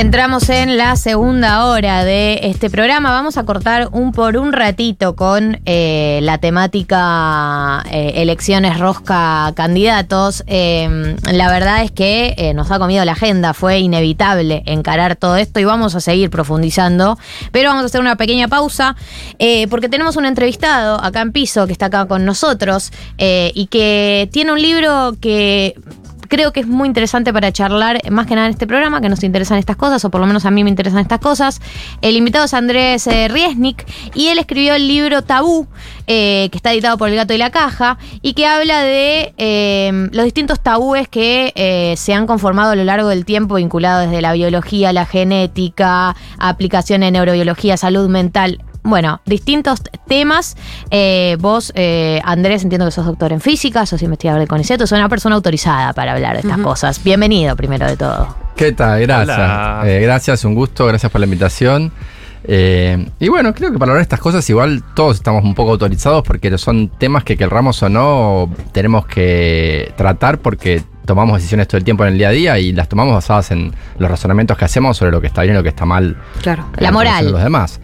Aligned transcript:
Entramos 0.00 0.48
en 0.48 0.78
la 0.78 0.96
segunda 0.96 1.66
hora 1.66 2.06
de 2.06 2.40
este 2.44 2.70
programa. 2.70 3.10
Vamos 3.10 3.36
a 3.36 3.44
cortar 3.44 3.90
un 3.92 4.12
por 4.12 4.38
un 4.38 4.54
ratito 4.54 5.14
con 5.14 5.60
eh, 5.66 6.20
la 6.22 6.38
temática 6.38 7.84
eh, 7.90 8.12
elecciones 8.16 8.78
rosca 8.78 9.52
candidatos. 9.54 10.42
Eh, 10.46 11.16
la 11.30 11.50
verdad 11.50 11.84
es 11.84 11.90
que 11.90 12.34
eh, 12.38 12.54
nos 12.54 12.70
ha 12.70 12.78
comido 12.78 13.04
la 13.04 13.12
agenda, 13.12 13.52
fue 13.52 13.80
inevitable 13.80 14.62
encarar 14.64 15.16
todo 15.16 15.36
esto 15.36 15.60
y 15.60 15.64
vamos 15.64 15.94
a 15.94 16.00
seguir 16.00 16.30
profundizando. 16.30 17.18
Pero 17.52 17.68
vamos 17.68 17.82
a 17.82 17.86
hacer 17.86 18.00
una 18.00 18.16
pequeña 18.16 18.48
pausa 18.48 18.96
porque 19.68 19.90
tenemos 19.90 20.16
un 20.16 20.24
entrevistado 20.24 20.98
acá 21.04 21.20
en 21.20 21.32
piso 21.32 21.66
que 21.66 21.72
está 21.72 21.86
acá 21.86 22.06
con 22.06 22.24
nosotros 22.24 22.90
y 23.18 23.66
que 23.66 24.30
tiene 24.32 24.52
un 24.52 24.62
libro 24.62 25.14
que 25.20 25.74
creo 26.30 26.52
que 26.52 26.60
es 26.60 26.66
muy 26.66 26.86
interesante 26.86 27.32
para 27.32 27.52
charlar, 27.52 28.00
más 28.10 28.26
que 28.26 28.34
nada 28.34 28.46
en 28.46 28.52
este 28.52 28.66
programa, 28.66 29.00
que 29.02 29.08
nos 29.10 29.22
interesan 29.22 29.58
estas 29.58 29.76
cosas, 29.76 30.02
o 30.04 30.10
por 30.10 30.20
lo 30.20 30.26
menos 30.26 30.46
a 30.46 30.50
mí 30.50 30.64
me 30.64 30.70
interesan 30.70 31.00
estas 31.00 31.18
cosas. 31.18 31.60
El 32.00 32.16
invitado 32.16 32.46
es 32.46 32.54
Andrés 32.54 33.06
eh, 33.08 33.28
Riesnik, 33.28 33.84
y 34.14 34.28
él 34.28 34.38
escribió 34.38 34.74
el 34.74 34.88
libro 34.88 35.22
Tabú, 35.22 35.66
eh, 36.06 36.48
que 36.50 36.56
está 36.56 36.72
editado 36.72 36.96
por 36.96 37.08
El 37.10 37.16
Gato 37.16 37.34
y 37.34 37.38
la 37.38 37.50
Caja, 37.50 37.98
y 38.22 38.32
que 38.34 38.46
habla 38.46 38.80
de 38.82 39.34
eh, 39.36 40.08
los 40.12 40.24
distintos 40.24 40.60
tabúes 40.60 41.08
que 41.08 41.94
se 41.98 42.14
han 42.14 42.26
conformado 42.26 42.70
a 42.70 42.76
lo 42.76 42.84
largo 42.84 43.08
del 43.08 43.24
tiempo, 43.24 43.56
vinculados 43.56 44.06
desde 44.06 44.22
la 44.22 44.32
biología, 44.32 44.92
la 44.92 45.06
genética, 45.06 46.14
aplicación 46.38 47.02
en 47.02 47.14
neurobiología, 47.14 47.76
salud 47.76 48.08
mental, 48.08 48.62
bueno, 48.82 49.20
distintos 49.26 49.82
temas. 50.06 50.56
Eh, 50.90 51.36
vos, 51.40 51.72
eh, 51.74 52.20
Andrés, 52.24 52.62
entiendo 52.62 52.86
que 52.86 52.92
sos 52.92 53.06
doctor 53.06 53.32
en 53.32 53.40
física, 53.40 53.86
sos 53.86 54.02
investigador 54.02 54.40
de 54.40 54.46
CONICET, 54.46 54.80
sos 54.80 54.92
una 54.92 55.08
persona 55.08 55.36
autorizada 55.36 55.92
para 55.92 56.12
hablar 56.12 56.34
de 56.34 56.40
estas 56.40 56.58
cosas. 56.58 57.02
Bienvenido, 57.02 57.56
primero 57.56 57.86
de 57.86 57.96
todo. 57.96 58.34
¿Qué 58.56 58.72
tal? 58.72 59.00
Gracias. 59.00 59.86
Eh, 59.86 60.00
gracias, 60.00 60.44
un 60.44 60.54
gusto, 60.54 60.86
gracias 60.86 61.10
por 61.10 61.20
la 61.20 61.26
invitación. 61.26 61.92
Eh, 62.44 63.06
y 63.18 63.28
bueno, 63.28 63.54
creo 63.54 63.70
que 63.70 63.78
para 63.78 63.92
hablar 63.92 64.00
de 64.00 64.04
estas 64.04 64.20
cosas 64.20 64.48
igual 64.48 64.82
todos 64.94 65.16
estamos 65.16 65.44
un 65.44 65.54
poco 65.54 65.72
autorizados 65.72 66.22
porque 66.22 66.56
son 66.56 66.88
temas 66.88 67.22
que 67.22 67.36
querramos 67.36 67.82
o 67.82 67.90
no 67.90 68.50
tenemos 68.72 69.06
que 69.06 69.92
tratar 69.96 70.38
porque 70.38 70.82
tomamos 71.04 71.36
decisiones 71.36 71.68
todo 71.68 71.76
el 71.76 71.84
tiempo 71.84 72.04
en 72.04 72.12
el 72.12 72.18
día 72.18 72.28
a 72.28 72.32
día 72.32 72.58
y 72.58 72.72
las 72.72 72.88
tomamos 72.88 73.14
basadas 73.14 73.50
en 73.50 73.74
los 73.98 74.10
razonamientos 74.10 74.56
que 74.56 74.64
hacemos 74.64 74.96
sobre 74.96 75.10
lo 75.10 75.20
que 75.20 75.26
está 75.26 75.42
bien 75.42 75.54
y 75.54 75.58
lo 75.58 75.62
que 75.62 75.68
está 75.68 75.84
mal. 75.84 76.16
Claro. 76.40 76.66
La 76.78 76.92
moral. 76.92 77.30
los 77.30 77.42
demás. 77.42 77.80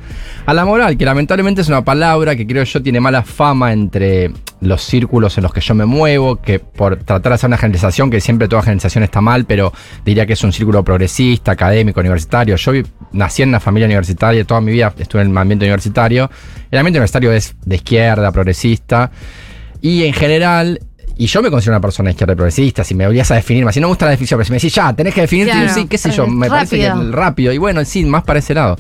A 0.46 0.54
la 0.54 0.64
moral, 0.64 0.96
que 0.96 1.04
lamentablemente 1.04 1.62
es 1.62 1.68
una 1.68 1.84
palabra 1.84 2.36
que 2.36 2.46
creo 2.46 2.62
yo 2.62 2.80
tiene 2.80 3.00
mala 3.00 3.24
fama 3.24 3.72
entre 3.72 4.30
los 4.60 4.80
círculos 4.80 5.36
en 5.36 5.42
los 5.42 5.52
que 5.52 5.60
yo 5.60 5.74
me 5.74 5.86
muevo, 5.86 6.36
que 6.36 6.60
por 6.60 6.98
tratar 6.98 7.30
de 7.30 7.34
hacer 7.34 7.48
una 7.48 7.56
generalización, 7.56 8.12
que 8.12 8.20
siempre 8.20 8.46
toda 8.46 8.62
generalización 8.62 9.02
está 9.02 9.20
mal, 9.20 9.44
pero 9.44 9.72
diría 10.04 10.24
que 10.24 10.34
es 10.34 10.44
un 10.44 10.52
círculo 10.52 10.84
progresista, 10.84 11.50
académico, 11.50 11.98
universitario. 11.98 12.54
Yo 12.54 12.72
nací 13.10 13.42
en 13.42 13.48
una 13.48 13.58
familia 13.58 13.86
universitaria, 13.86 14.44
toda 14.44 14.60
mi 14.60 14.70
vida 14.70 14.94
estuve 14.96 15.22
en 15.22 15.32
el 15.32 15.36
ambiente 15.36 15.64
universitario. 15.64 16.30
El 16.70 16.78
ambiente 16.78 17.00
universitario 17.00 17.32
es 17.32 17.56
de 17.64 17.74
izquierda, 17.74 18.30
progresista, 18.30 19.10
y 19.80 20.04
en 20.04 20.12
general... 20.12 20.78
Y 21.18 21.26
yo 21.26 21.40
me 21.42 21.50
considero 21.50 21.76
una 21.76 21.80
persona 21.80 22.10
izquierda 22.10 22.34
y 22.34 22.36
progresista, 22.36 22.84
si 22.84 22.94
me 22.94 23.06
obligas 23.06 23.30
a 23.30 23.36
definirme, 23.36 23.72
si 23.72 23.80
no 23.80 23.86
me 23.86 23.92
gusta 23.92 24.04
la 24.04 24.10
definición, 24.10 24.36
pero 24.38 24.44
si 24.46 24.52
me 24.52 24.56
decís, 24.58 24.74
ya, 24.74 24.92
tenés 24.92 25.14
que 25.14 25.22
definirte, 25.22 25.52
Claro. 25.52 25.72
sí, 25.72 25.86
qué 25.86 25.96
sé 25.96 26.10
yo, 26.10 26.26
me 26.26 26.48
parece 26.48 26.76
que 26.78 26.88
Rápido. 26.88 27.12
rápido. 27.12 27.52
Y 27.54 27.58
bueno, 27.58 27.82
sí, 27.86 28.04
más 28.04 28.22
para 28.24 28.38
ese 28.40 28.52
lado. 28.54 28.76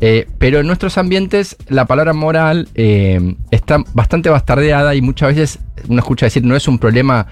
Eh, 0.00 0.26
pero 0.38 0.58
en 0.60 0.66
nuestros 0.66 0.98
ambientes 0.98 1.56
la 1.68 1.84
palabra 1.86 2.12
moral 2.12 2.68
eh, 2.74 3.36
está 3.52 3.78
bastante 3.94 4.28
bastardeada 4.30 4.94
y 4.96 5.00
muchas 5.00 5.28
veces 5.34 5.58
uno 5.88 6.00
escucha 6.00 6.26
decir 6.26 6.44
no 6.44 6.56
es 6.56 6.66
un 6.68 6.78
problema 6.78 7.26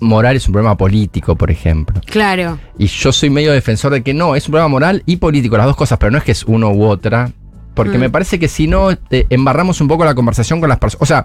moral, 0.00 0.36
es 0.36 0.46
un 0.46 0.52
problema 0.52 0.76
político, 0.76 1.34
por 1.36 1.50
ejemplo. 1.50 2.00
Claro. 2.06 2.58
Y 2.78 2.86
yo 2.86 3.10
soy 3.12 3.30
medio 3.30 3.52
defensor 3.52 3.92
de 3.92 4.02
que 4.02 4.12
no, 4.14 4.36
es 4.36 4.46
un 4.48 4.52
problema 4.52 4.68
moral 4.68 5.02
y 5.06 5.16
político, 5.16 5.56
las 5.56 5.66
dos 5.66 5.76
cosas, 5.76 5.98
pero 5.98 6.10
no 6.10 6.18
es 6.18 6.24
que 6.24 6.32
es 6.32 6.44
uno 6.44 6.70
u 6.72 6.84
otra. 6.84 7.30
Porque 7.74 7.96
Mm. 7.96 8.00
me 8.02 8.10
parece 8.10 8.38
que 8.38 8.48
si 8.48 8.66
no, 8.66 8.94
te 8.96 9.26
embarramos 9.30 9.80
un 9.80 9.88
poco 9.88 10.04
la 10.04 10.14
conversación 10.14 10.60
con 10.60 10.68
las 10.68 10.78
personas. 10.78 11.02
O 11.02 11.06
sea, 11.06 11.24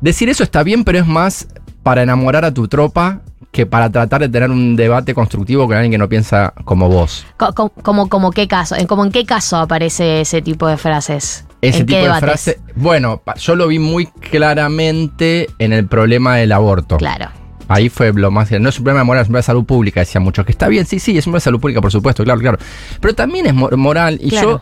decir 0.00 0.28
eso 0.30 0.42
está 0.42 0.62
bien, 0.62 0.84
pero 0.84 0.98
es 0.98 1.06
más 1.06 1.48
para 1.86 2.02
enamorar 2.02 2.44
a 2.44 2.52
tu 2.52 2.66
tropa 2.66 3.20
que 3.52 3.64
para 3.64 3.92
tratar 3.92 4.20
de 4.20 4.28
tener 4.28 4.50
un 4.50 4.74
debate 4.74 5.14
constructivo 5.14 5.68
con 5.68 5.76
alguien 5.76 5.92
que 5.92 5.98
no 5.98 6.08
piensa 6.08 6.52
como 6.64 6.88
vos. 6.88 7.24
Co- 7.36 7.54
como, 7.80 8.08
como 8.08 8.32
qué 8.32 8.48
caso, 8.48 8.74
en- 8.74 8.88
como 8.88 9.04
en 9.04 9.12
qué 9.12 9.24
caso 9.24 9.56
aparece 9.58 10.20
ese 10.22 10.42
tipo 10.42 10.66
de 10.66 10.76
frases. 10.78 11.46
Ese 11.62 11.78
¿En 11.78 11.86
qué 11.86 11.92
tipo 11.92 11.96
de 11.98 12.02
debates? 12.02 12.24
frase. 12.24 12.58
Bueno, 12.74 13.22
yo 13.36 13.54
lo 13.54 13.68
vi 13.68 13.78
muy 13.78 14.06
claramente 14.06 15.48
en 15.60 15.72
el 15.72 15.86
problema 15.86 16.34
del 16.36 16.50
aborto. 16.50 16.96
Claro. 16.96 17.28
Ahí 17.68 17.88
fue 17.88 18.12
lo 18.12 18.32
más. 18.32 18.50
No 18.50 18.68
es 18.68 18.78
un 18.78 18.84
problema 18.84 19.00
de 19.02 19.04
moral, 19.04 19.22
es 19.22 19.28
un 19.28 19.32
problema 19.32 19.38
de 19.38 19.46
salud 19.46 19.64
pública, 19.64 20.00
decían 20.00 20.24
muchos. 20.24 20.44
Que 20.44 20.50
está 20.50 20.66
bien, 20.66 20.86
sí, 20.86 20.98
sí, 20.98 21.12
es 21.16 21.24
un 21.26 21.30
problema 21.30 21.36
de 21.38 21.44
salud 21.44 21.60
pública, 21.60 21.80
por 21.80 21.92
supuesto, 21.92 22.24
claro, 22.24 22.40
claro. 22.40 22.58
Pero 23.00 23.14
también 23.14 23.46
es 23.46 23.54
mo- 23.54 23.70
moral. 23.76 24.18
Y 24.20 24.30
Claro. 24.30 24.50
yo. 24.50 24.60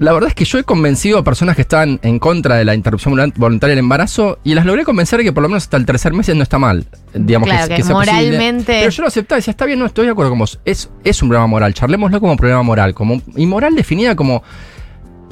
La 0.00 0.12
verdad 0.14 0.28
es 0.30 0.34
que 0.34 0.46
yo 0.46 0.58
he 0.58 0.64
convencido 0.64 1.18
a 1.18 1.24
personas 1.24 1.56
que 1.56 1.60
estaban 1.62 2.00
en 2.02 2.18
contra 2.18 2.56
de 2.56 2.64
la 2.64 2.74
interrupción 2.74 3.12
volun- 3.14 3.34
voluntaria 3.36 3.72
del 3.72 3.80
embarazo 3.80 4.38
y 4.42 4.54
las 4.54 4.64
logré 4.64 4.82
convencer 4.84 5.18
de 5.18 5.24
que 5.26 5.32
por 5.34 5.42
lo 5.42 5.50
menos 5.50 5.64
hasta 5.64 5.76
el 5.76 5.84
tercer 5.84 6.14
mes 6.14 6.34
no 6.34 6.42
está 6.42 6.58
mal. 6.58 6.86
Digamos 7.12 7.50
Claro, 7.50 7.68
que 7.76 7.82
sea 7.82 7.94
posible. 7.94 8.12
moralmente- 8.22 8.78
Pero 8.80 8.90
yo 8.90 9.02
lo 9.02 9.08
aceptaba 9.08 9.36
y 9.36 9.40
decía, 9.40 9.50
está 9.50 9.66
bien, 9.66 9.78
no 9.78 9.84
estoy 9.84 10.06
de 10.06 10.12
acuerdo 10.12 10.30
con 10.30 10.38
vos. 10.38 10.58
Es, 10.64 10.90
es 11.04 11.22
un 11.22 11.28
problema 11.28 11.46
moral. 11.46 11.74
Charlémoslo 11.74 12.18
como 12.18 12.34
problema 12.38 12.62
moral. 12.62 12.94
Como, 12.94 13.20
y 13.36 13.44
moral 13.46 13.74
definida 13.74 14.16
como 14.16 14.42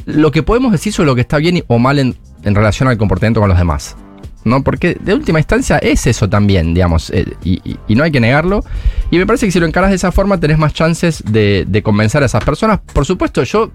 lo 0.05 0.31
que 0.31 0.43
podemos 0.43 0.71
decir 0.71 0.93
sobre 0.93 1.07
lo 1.07 1.15
que 1.15 1.23
está 1.23 1.39
bien 1.39 1.65
o 1.67 1.79
mal 1.79 1.99
en, 1.99 2.15
en 2.43 2.55
relación 2.55 2.89
al 2.91 2.99
comportamiento 2.99 3.41
con 3.41 3.49
los 3.49 3.57
demás. 3.59 3.97
¿No? 4.45 4.63
Porque 4.63 4.97
de 5.01 5.15
última 5.15 5.39
instancia 5.41 5.79
es 5.79 6.07
eso 6.07 6.29
también, 6.29 6.73
digamos, 6.73 7.11
eh, 7.11 7.25
y, 7.43 7.55
y- 7.71 7.79
y 7.89 7.95
no 7.95 8.05
hay 8.05 8.11
que 8.11 8.21
negarlo. 8.21 8.65
Y 9.11 9.19
me 9.19 9.27
parece 9.27 9.47
que 9.47 9.53
si 9.53 9.61
lo 9.61 9.67
encaras 9.67 9.91
de 9.91 9.97
esa 9.97 10.13
forma 10.13 10.39
tenés 10.39 10.59
más 10.59 10.73
chances 10.73 11.23
de, 11.27 11.65
de 11.67 11.83
convencer 11.83 12.23
a 12.23 12.27
esas 12.27 12.45
personas. 12.45 12.81
Por 12.93 13.05
supuesto, 13.05 13.43
yo 13.43 13.71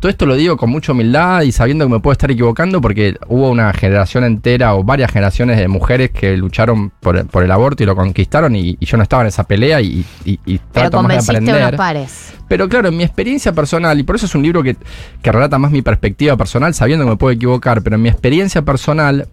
todo 0.00 0.10
esto 0.10 0.26
lo 0.26 0.36
digo 0.36 0.56
con 0.56 0.70
mucha 0.70 0.92
humildad 0.92 1.42
y 1.42 1.50
sabiendo 1.52 1.84
que 1.86 1.92
me 1.92 2.00
puedo 2.00 2.12
estar 2.12 2.30
equivocando 2.30 2.80
porque 2.80 3.16
hubo 3.28 3.50
una 3.50 3.72
generación 3.72 4.24
entera 4.24 4.74
o 4.74 4.84
varias 4.84 5.10
generaciones 5.10 5.58
de 5.58 5.66
mujeres 5.68 6.10
que 6.10 6.36
lucharon 6.36 6.90
por, 7.00 7.26
por 7.26 7.42
el 7.42 7.50
aborto 7.50 7.82
y 7.82 7.86
lo 7.86 7.96
conquistaron 7.96 8.54
y, 8.54 8.76
y 8.78 8.86
yo 8.86 8.96
no 8.96 9.02
estaba 9.02 9.22
en 9.22 9.28
esa 9.28 9.44
pelea 9.44 9.80
y, 9.80 10.04
y- 10.24 10.38
y 10.46 10.58
Pero 10.58 10.90
trato 10.90 11.02
más 11.02 11.26
de 11.26 11.32
aprender. 11.32 11.56
unos 11.66 11.72
pares. 11.76 12.32
Pero 12.48 12.68
claro, 12.68 12.88
en 12.88 12.96
mi 12.96 13.02
experiencia 13.02 13.52
personal, 13.52 13.98
y 13.98 14.04
por 14.04 14.16
eso 14.16 14.26
es 14.26 14.34
un 14.34 14.42
libro 14.42 14.62
que, 14.62 14.76
que 15.20 15.32
relata 15.32 15.58
más 15.58 15.70
mi 15.72 15.82
perspectiva 15.82 16.36
personal, 16.36 16.72
sabiendo 16.74 17.04
que 17.04 17.10
me 17.10 17.16
puedo 17.16 17.32
equivocar, 17.32 17.82
pero 17.82 17.96
en 17.96 18.02
mi 18.02 18.08
experiencia 18.08 18.62
personal, 18.62 19.26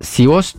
si 0.00 0.26
vos 0.26 0.56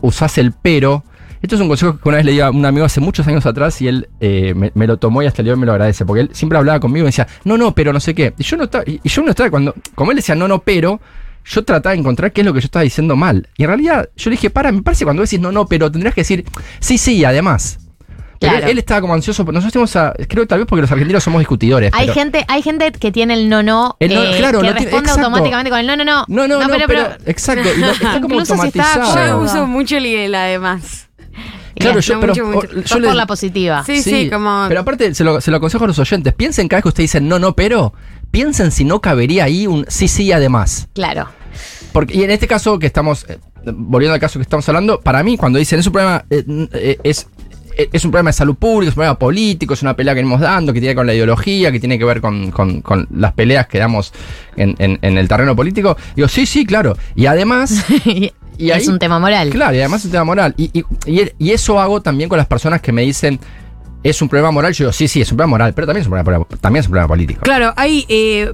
usás 0.00 0.38
el 0.38 0.52
pero, 0.52 1.04
esto 1.46 1.56
es 1.56 1.60
un 1.62 1.68
consejo 1.68 1.98
que 1.98 2.08
una 2.08 2.16
vez 2.18 2.26
le 2.26 2.32
di 2.32 2.40
a 2.40 2.50
un 2.50 2.64
amigo 2.64 2.84
hace 2.84 3.00
muchos 3.00 3.26
años 3.26 3.46
atrás 3.46 3.80
y 3.82 3.88
él 3.88 4.08
eh, 4.20 4.52
me, 4.54 4.70
me 4.74 4.86
lo 4.86 4.96
tomó 4.98 5.22
y 5.22 5.26
hasta 5.26 5.42
el 5.42 5.46
día 5.46 5.52
de 5.52 5.54
hoy 5.54 5.60
me 5.60 5.66
lo 5.66 5.72
agradece, 5.72 6.04
porque 6.04 6.20
él 6.22 6.30
siempre 6.32 6.58
hablaba 6.58 6.78
conmigo 6.80 7.02
y 7.02 7.04
me 7.04 7.08
decía, 7.08 7.26
no, 7.44 7.56
no, 7.56 7.74
pero 7.74 7.92
no 7.92 8.00
sé 8.00 8.14
qué. 8.14 8.34
Y 8.38 8.42
yo 8.44 8.56
no 8.56 8.64
estaba, 8.64 8.84
y 8.86 9.00
yo 9.08 9.22
no 9.22 9.30
estaba, 9.30 9.50
cuando, 9.50 9.74
como 9.94 10.10
él 10.12 10.16
decía, 10.16 10.34
no, 10.34 10.46
no, 10.48 10.58
pero, 10.60 11.00
yo 11.48 11.64
trataba 11.64 11.92
de 11.92 12.00
encontrar 12.00 12.32
qué 12.32 12.40
es 12.40 12.44
lo 12.44 12.52
que 12.52 12.60
yo 12.60 12.64
estaba 12.66 12.82
diciendo 12.82 13.14
mal. 13.16 13.48
Y 13.56 13.62
en 13.62 13.68
realidad 13.68 14.08
yo 14.16 14.30
le 14.30 14.36
dije, 14.36 14.50
para, 14.50 14.72
me 14.72 14.82
parece 14.82 15.04
cuando 15.04 15.22
decís 15.22 15.38
no, 15.40 15.52
no, 15.52 15.66
pero 15.66 15.90
tendrías 15.90 16.14
que 16.14 16.22
decir, 16.22 16.44
sí, 16.80 16.98
sí, 16.98 17.24
además. 17.24 17.78
Claro. 18.38 18.58
él, 18.66 18.72
él 18.72 18.78
estaba 18.78 19.00
como 19.00 19.14
ansioso. 19.14 19.44
Nosotros 19.44 19.72
tenemos 19.72 19.96
a, 19.96 20.12
creo 20.28 20.42
que 20.42 20.46
tal 20.46 20.58
vez 20.58 20.66
porque 20.68 20.82
los 20.82 20.92
argentinos 20.92 21.22
somos 21.24 21.38
discutidores. 21.38 21.90
Hay 21.94 22.08
pero- 22.08 22.14
gente, 22.14 22.44
hay 22.48 22.60
gente 22.60 22.92
que 22.92 23.10
tiene 23.10 23.32
el 23.32 23.48
no 23.48 23.62
no, 23.62 23.96
El 23.98 24.12
no- 24.12 24.22
eh, 24.24 24.34
claro, 24.38 24.58
que 24.60 24.66
tiene- 24.66 24.80
responde 24.80 24.98
exacto. 25.08 25.20
automáticamente 25.22 25.70
con 25.70 25.78
el 25.80 25.86
no 25.86 25.96
no 25.96 26.04
no. 26.04 26.24
No, 26.28 26.46
no, 26.46 26.60
no, 26.68 26.74
pero, 26.86 27.08
exacto. 27.24 27.66
Y 27.74 27.80
lo- 27.80 27.92
está 27.92 28.20
como 28.20 28.34
Incluso 28.34 28.56
si 28.58 28.66
está 28.68 28.92
automatizado. 28.94 29.38
Yo 29.38 29.44
uso 29.44 29.66
mucho 29.66 29.96
el 29.96 30.04
el 30.06 30.34
además. 30.34 31.05
Claro, 31.76 32.00
yo, 32.00 32.20
pero, 32.20 32.32
mucho, 32.32 32.46
mucho. 32.46 32.68
o- 32.68 32.74
yo 32.80 32.86
sos 32.88 33.00
le- 33.00 33.06
por 33.08 33.16
la 33.16 33.26
positiva. 33.26 33.84
Sí, 33.84 34.02
sí, 34.02 34.30
como. 34.30 34.64
Pero 34.68 34.80
aparte, 34.80 35.14
se 35.14 35.24
lo, 35.24 35.40
se 35.40 35.50
lo 35.50 35.58
aconsejo 35.58 35.84
a 35.84 35.88
los 35.88 35.98
oyentes. 35.98 36.32
Piensen 36.34 36.68
cada 36.68 36.78
vez 36.78 36.82
que 36.84 36.88
ustedes 36.88 37.10
dicen 37.10 37.28
no, 37.28 37.38
no, 37.38 37.54
pero. 37.54 37.92
Piensen 38.30 38.70
si 38.72 38.84
no 38.84 39.00
cabería 39.00 39.44
ahí 39.44 39.66
un 39.66 39.84
sí, 39.88 40.08
sí, 40.08 40.32
además. 40.32 40.88
Claro. 40.94 41.28
Porque, 41.92 42.16
y 42.16 42.24
en 42.24 42.30
este 42.30 42.46
caso 42.46 42.78
que 42.78 42.86
estamos, 42.86 43.24
eh, 43.28 43.38
volviendo 43.72 44.12
al 44.14 44.20
caso 44.20 44.38
que 44.38 44.42
estamos 44.42 44.68
hablando, 44.68 45.00
para 45.00 45.22
mí, 45.22 45.36
cuando 45.38 45.58
dicen 45.58 45.78
es 45.78 45.86
un 45.86 45.92
problema, 45.92 46.24
eh, 46.28 46.44
eh, 46.72 46.98
es, 47.04 47.28
es 47.76 48.04
un 48.04 48.10
problema 48.10 48.30
de 48.30 48.34
salud 48.34 48.54
pública, 48.56 48.88
es 48.88 48.92
un 48.94 48.96
problema 48.96 49.18
político, 49.18 49.74
es 49.74 49.82
una 49.82 49.94
pelea 49.94 50.14
que 50.14 50.20
venimos 50.20 50.40
dando, 50.40 50.72
que 50.72 50.80
tiene 50.80 50.92
que 50.92 50.96
ver 50.96 50.96
con 50.96 51.06
la 51.06 51.14
ideología, 51.14 51.70
que 51.72 51.80
tiene 51.80 51.98
que 51.98 52.04
ver 52.04 52.20
con, 52.20 52.50
con- 52.50 52.80
con 52.80 53.06
las 53.14 53.32
peleas 53.32 53.66
que 53.66 53.78
damos 53.78 54.12
en, 54.56 54.74
en- 54.78 54.98
en 55.02 55.18
el 55.18 55.28
terreno 55.28 55.54
político, 55.54 55.96
digo, 56.14 56.28
sí, 56.28 56.46
sí, 56.46 56.64
claro. 56.64 56.96
Y 57.14 57.26
además, 57.26 57.84
y 58.58 58.70
es 58.70 58.88
un 58.88 58.98
tema 58.98 59.18
moral. 59.18 59.50
Claro, 59.50 59.74
y 59.74 59.80
además 59.80 60.00
es 60.00 60.06
un 60.06 60.12
tema 60.12 60.24
moral. 60.24 60.54
Y, 60.56 60.70
y- 60.72 60.84
y- 61.06 61.30
y 61.38 61.50
eso 61.52 61.78
hago 61.80 62.00
también 62.00 62.28
con 62.28 62.38
las 62.38 62.46
personas 62.46 62.80
que 62.80 62.92
me 62.92 63.02
dicen, 63.02 63.38
es 64.10 64.22
un 64.22 64.28
problema 64.28 64.50
moral. 64.50 64.72
Yo 64.72 64.84
digo, 64.86 64.92
sí, 64.92 65.08
sí, 65.08 65.20
es 65.20 65.30
un 65.30 65.36
problema 65.36 65.50
moral, 65.52 65.74
pero 65.74 65.86
también 65.86 66.02
es 66.02 66.06
un 66.08 66.12
problema, 66.22 66.44
también 66.60 66.80
es 66.80 66.86
un 66.86 66.90
problema 66.92 67.08
político. 67.08 67.40
Claro, 67.42 67.72
hay, 67.76 68.04
eh, 68.08 68.52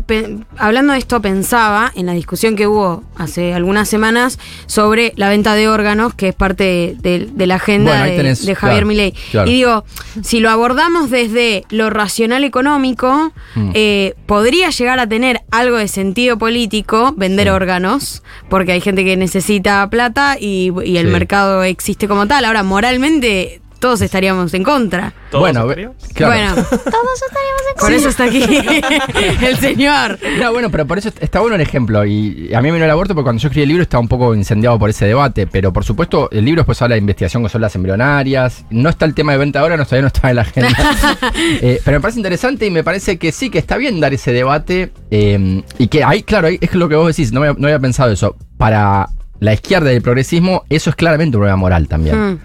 hablando 0.59 0.93
de 0.93 0.99
esto, 0.99 1.21
pensaba 1.23 1.93
en 1.95 2.07
la 2.07 2.13
discusión 2.13 2.57
que 2.57 2.67
hubo 2.67 3.03
hace 3.17 3.55
algunas 3.55 3.89
semanas 3.89 4.39
sobre 4.67 5.13
la 5.17 5.29
venta 5.29 5.55
de 5.55 5.69
órganos, 5.69 6.15
que 6.15 6.29
es 6.29 6.35
parte 6.35 6.97
de, 7.01 7.29
de 7.33 7.47
la 7.47 7.57
agenda 7.57 7.99
Bueno, 8.07 8.23
de, 8.23 8.35
Javier 8.35 8.57
claro, 8.57 8.87
Milei. 8.87 9.15
claro. 9.31 9.51
Y 9.51 9.55
digo, 9.55 9.85
si 10.23 10.41
lo 10.41 10.51
abordamos 10.51 11.11
desde 11.11 11.65
lo 11.71 11.91
racional 11.91 12.45
económico, 12.45 13.33
Mm. 13.55 13.71
eh, 13.75 14.15
podría 14.27 14.71
llegar 14.71 14.99
a 14.99 15.07
tener 15.07 15.41
algo 15.51 15.77
de 15.77 15.89
sentido 15.89 16.39
político 16.39 17.15
vender 17.17 17.47
Sí. 17.49 17.51
órganos, 17.51 18.23
porque 18.49 18.73
hay 18.73 18.81
gente 18.81 19.05
que 19.05 19.17
necesita 19.17 19.89
plata 19.91 20.37
y, 20.39 20.71
y 20.85 20.97
el 20.99 21.07
Sí. 21.07 21.13
mercado 21.13 21.63
existe 21.65 22.09
como 22.09 22.27
tal. 22.27 22.45
Ahora, 22.45 22.63
moralmente 22.63 23.62
todos 23.83 24.01
estaríamos 24.01 24.55
en 24.55 24.63
contra. 24.63 25.13
¿Todos 25.29 25.43
bueno, 25.43 25.63
estaríamos? 25.63 25.97
claro. 26.15 26.33
Bueno, 26.33 26.55
Todos 26.71 27.23
estaríamos 27.27 27.63
en 27.69 27.81
por 27.81 27.93
eso 27.93 28.09
está 28.11 28.25
aquí 28.25 28.45
el 29.45 29.57
señor. 29.59 30.21
No, 30.39 30.53
bueno, 30.53 30.71
pero 30.71 30.87
por 30.87 30.99
eso 30.99 31.11
está 31.21 31.41
bueno 31.41 31.57
el 31.57 31.63
ejemplo. 31.63 32.05
Y 32.05 32.55
a 32.55 32.61
mí 32.63 32.69
me 32.69 32.75
vino 32.75 32.85
el 32.85 32.91
aborto 32.93 33.13
porque 33.13 33.25
cuando 33.25 33.43
yo 33.43 33.49
escribí 33.49 33.65
el 33.65 33.69
libro 33.71 33.83
estaba 33.83 34.01
un 34.01 34.07
poco 34.07 34.37
incendiado 34.37 34.79
por 34.79 34.89
ese 34.89 35.05
debate. 35.05 35.49
Pero 35.49 35.73
por 35.73 35.85
supuesto, 35.85 36.31
el 36.31 36.45
libro 36.45 36.61
después 36.61 36.81
habla 36.81 36.95
de 36.95 37.01
investigación 37.01 37.43
con 37.43 37.51
células 37.51 37.75
embrionarias. 37.75 38.65
No 38.71 38.89
está 38.89 39.05
el 39.05 39.15
tema 39.15 39.33
de 39.33 39.39
venta 39.39 39.59
ahora, 39.59 39.77
no, 39.77 39.85
todavía 39.85 40.03
no 40.03 40.07
está 40.07 40.31
en 40.31 40.37
la 40.37 40.43
agenda. 40.43 40.69
Eh, 41.61 41.81
pero 41.85 41.99
me 41.99 42.01
parece 42.01 42.19
interesante 42.21 42.67
y 42.67 42.71
me 42.71 42.85
parece 42.85 43.19
que 43.19 43.33
sí, 43.33 43.51
que 43.51 43.59
está 43.59 43.77
bien 43.77 43.99
dar 44.01 44.15
ese 44.15 44.33
debate. 44.33 44.93
eh, 45.11 45.63
y 45.79 45.89
que 45.89 46.05
ahí, 46.05 46.23
claro, 46.23 46.49
ahí 46.49 46.59
es 46.61 46.75
lo 46.75 46.89
que 46.89 46.95
vos 46.95 47.09
decís, 47.09 47.33
no 47.33 47.41
había, 47.41 47.55
no 47.59 47.67
había 47.67 47.81
pensado 47.81 48.13
eso. 48.13 48.37
Para 48.57 49.09
la 49.41 49.53
izquierda 49.53 49.93
y 49.93 49.97
el 49.97 50.03
progresismo, 50.03 50.65
eso 50.71 50.91
es 50.91 50.97
claramente 50.97 51.37
un 51.37 51.41
problema 51.41 51.57
moral 51.57 51.89
también. 51.89 52.33
Mm. 52.33 52.39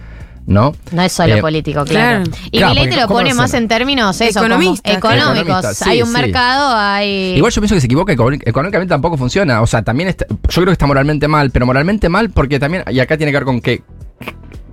¿No? 0.47 0.73
No 0.93 1.01
es 1.01 1.11
solo 1.11 1.35
Eh, 1.35 1.41
político, 1.41 1.83
claro. 1.83 2.23
claro. 2.23 2.37
Y 2.51 2.57
Claro, 2.59 2.73
Milei 2.73 2.89
te 2.89 2.95
lo 3.01 3.07
¿cómo 3.07 3.19
pone 3.19 3.33
más 3.33 3.53
en 3.53 3.67
términos 3.67 4.19
eso, 4.21 4.39
como 4.39 4.45
Economistas, 4.55 4.95
económicos. 4.97 5.65
Sí, 5.75 5.89
hay 5.89 6.01
un 6.01 6.07
sí. 6.07 6.13
mercado, 6.13 6.73
hay. 6.77 7.33
Igual 7.35 7.51
yo 7.51 7.61
pienso 7.61 7.75
que 7.75 7.81
se 7.81 7.85
equivoca, 7.87 8.13
económic- 8.13 8.43
económicamente 8.45 8.89
tampoco 8.93 9.17
funciona. 9.17 9.61
O 9.61 9.67
sea, 9.67 9.81
también 9.81 10.07
está- 10.07 10.25
yo 10.29 10.35
creo 10.49 10.65
que 10.67 10.71
está 10.71 10.85
moralmente 10.87 11.27
mal, 11.27 11.51
pero 11.51 11.65
moralmente 11.65 12.07
mal 12.07 12.29
porque 12.29 12.59
también, 12.59 12.85
y 12.89 12.97
acá 13.01 13.17
tiene 13.17 13.33
que 13.33 13.37
ver 13.39 13.45
con 13.45 13.59
que 13.59 13.83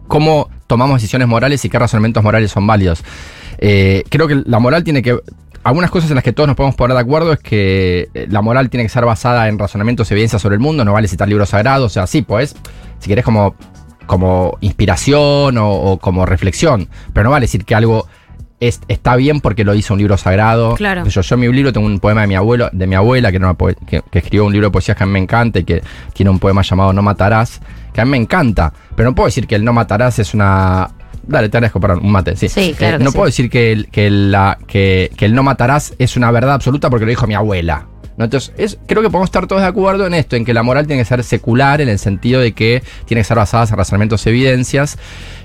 cómo 0.07 0.49
tomamos 0.67 0.97
decisiones 1.01 1.27
morales 1.29 1.65
y 1.65 1.69
qué 1.69 1.79
razonamientos 1.79 2.23
morales 2.23 2.51
son 2.53 2.67
válidos. 2.67 3.03
Eh, 3.59 4.05
creo 4.11 4.29
que 4.29 4.43
la 4.47 4.59
moral 4.61 4.85
tiene 4.85 5.03
que... 5.03 5.19
Algunas 5.65 5.91
cosas 5.91 6.11
en 6.11 6.17
las 6.17 6.25
que 6.25 6.33
todos 6.35 6.47
nos 6.47 6.57
podemos 6.57 6.77
poner 6.77 6.95
de 6.95 7.01
acuerdo 7.01 7.33
es 7.33 7.39
que 7.41 8.09
eh, 8.13 8.27
la 8.31 8.43
moral 8.43 8.69
tiene 8.69 8.85
que 8.85 8.91
ser 8.91 9.05
basada 9.07 9.49
en 9.49 9.59
razonamientos 9.59 10.11
y 10.11 10.15
evidencias 10.15 10.43
sobre 10.43 10.55
el 10.57 10.61
mundo, 10.61 10.85
no 10.85 10.93
vale 10.93 11.09
citar 11.09 11.27
libros 11.27 11.49
sagrados, 11.49 11.87
o 11.91 11.93
sea, 11.93 12.07
sí, 12.07 12.21
pues, 12.21 12.55
si 12.99 13.09
querés 13.09 13.25
como, 13.25 13.55
como 14.07 14.57
inspiración 14.61 15.59
o, 15.59 15.71
o 15.71 15.99
como 15.99 16.27
reflexión, 16.27 16.89
pero 17.13 17.25
no 17.25 17.31
vale 17.31 17.45
decir 17.45 17.65
que 17.65 17.75
algo 17.75 18.07
es- 18.61 18.81
está 18.89 19.17
bien 19.17 19.41
porque 19.41 19.65
lo 19.65 19.75
hizo 19.75 19.95
un 19.95 19.99
libro 19.99 20.17
sagrado. 20.17 20.75
Claro. 20.77 21.05
Yo, 21.07 21.21
yo 21.21 21.35
en 21.35 21.41
mi 21.41 21.49
libro 21.53 21.73
tengo 21.73 21.87
un 21.87 21.99
poema 22.01 22.23
de 22.23 22.27
mi 22.29 22.35
abuelo, 22.37 22.71
de 22.73 22.87
mi 22.87 22.95
abuela, 22.95 23.31
que, 23.31 23.37
era 23.37 23.47
una 23.47 23.59
poe- 23.59 23.77
que, 23.87 24.03
que 24.11 24.19
escribió 24.21 24.45
un 24.47 24.53
libro 24.53 24.69
de 24.69 24.73
poesías 24.73 24.97
que 24.97 25.03
a 25.03 25.07
mí 25.07 25.13
me 25.13 25.19
encanta 25.19 25.59
y 25.59 25.65
que 25.65 25.83
tiene 26.13 26.31
un 26.31 26.39
poema 26.39 26.63
llamado 26.63 26.93
No 26.93 27.03
matarás, 27.03 27.61
que 27.93 28.01
a 28.01 28.05
mí 28.05 28.13
me 28.13 28.17
encanta. 28.17 28.73
Pero 28.95 29.11
no 29.11 29.15
puedo 29.15 29.27
decir 29.27 29.47
que 29.47 29.55
el 29.57 29.65
no 29.65 29.73
matarás 29.73 30.19
es 30.19 30.33
una. 30.35 30.89
Dale, 31.27 31.49
te 31.49 31.57
agradezco 31.57 31.81
para 31.81 31.95
un 31.97 32.13
mate, 32.13 32.37
sí. 32.37 32.49
Sí, 32.49 32.75
claro 32.77 32.97
Eh, 32.97 32.99
no 33.01 33.11
sí. 33.11 33.17
puedo 33.17 33.27
decir 33.27 33.49
que 33.51 33.73
el, 33.73 33.89
que, 33.89 34.11
la, 34.11 34.59
que, 34.67 35.11
que 35.17 35.25
el 35.25 35.35
no 35.35 35.43
matarás 35.43 35.95
es 35.99 36.17
una 36.17 36.31
verdad 36.31 36.53
absoluta 36.55 36.91
porque 36.91 37.07
lo 37.07 37.11
dijo 37.11 37.27
mi 37.27 37.35
abuela. 37.35 37.87
¿No? 38.17 38.25
Entonces, 38.25 38.53
es- 38.57 38.79
creo 38.87 39.03
que 39.03 39.09
podemos 39.11 39.29
estar 39.29 39.47
todos 39.47 39.63
de 39.63 39.69
acuerdo 39.69 40.07
en 40.07 40.15
esto, 40.15 40.37
en 40.37 40.45
que 40.45 40.55
la 40.55 40.63
moral 40.63 40.87
tiene 40.87 41.03
que 41.03 41.09
ser 41.09 41.25
secular, 41.25 41.81
en 41.81 41.89
el 41.89 41.99
sentido 41.99 42.41
de 42.41 42.53
que 42.53 42.83
tiene 43.07 43.21
que 43.21 43.25
ser 43.25 43.37
basada 43.37 43.65
en 43.69 43.77
razonamientos 43.77 44.25
y 44.27 44.29
evidencias. 44.31 44.99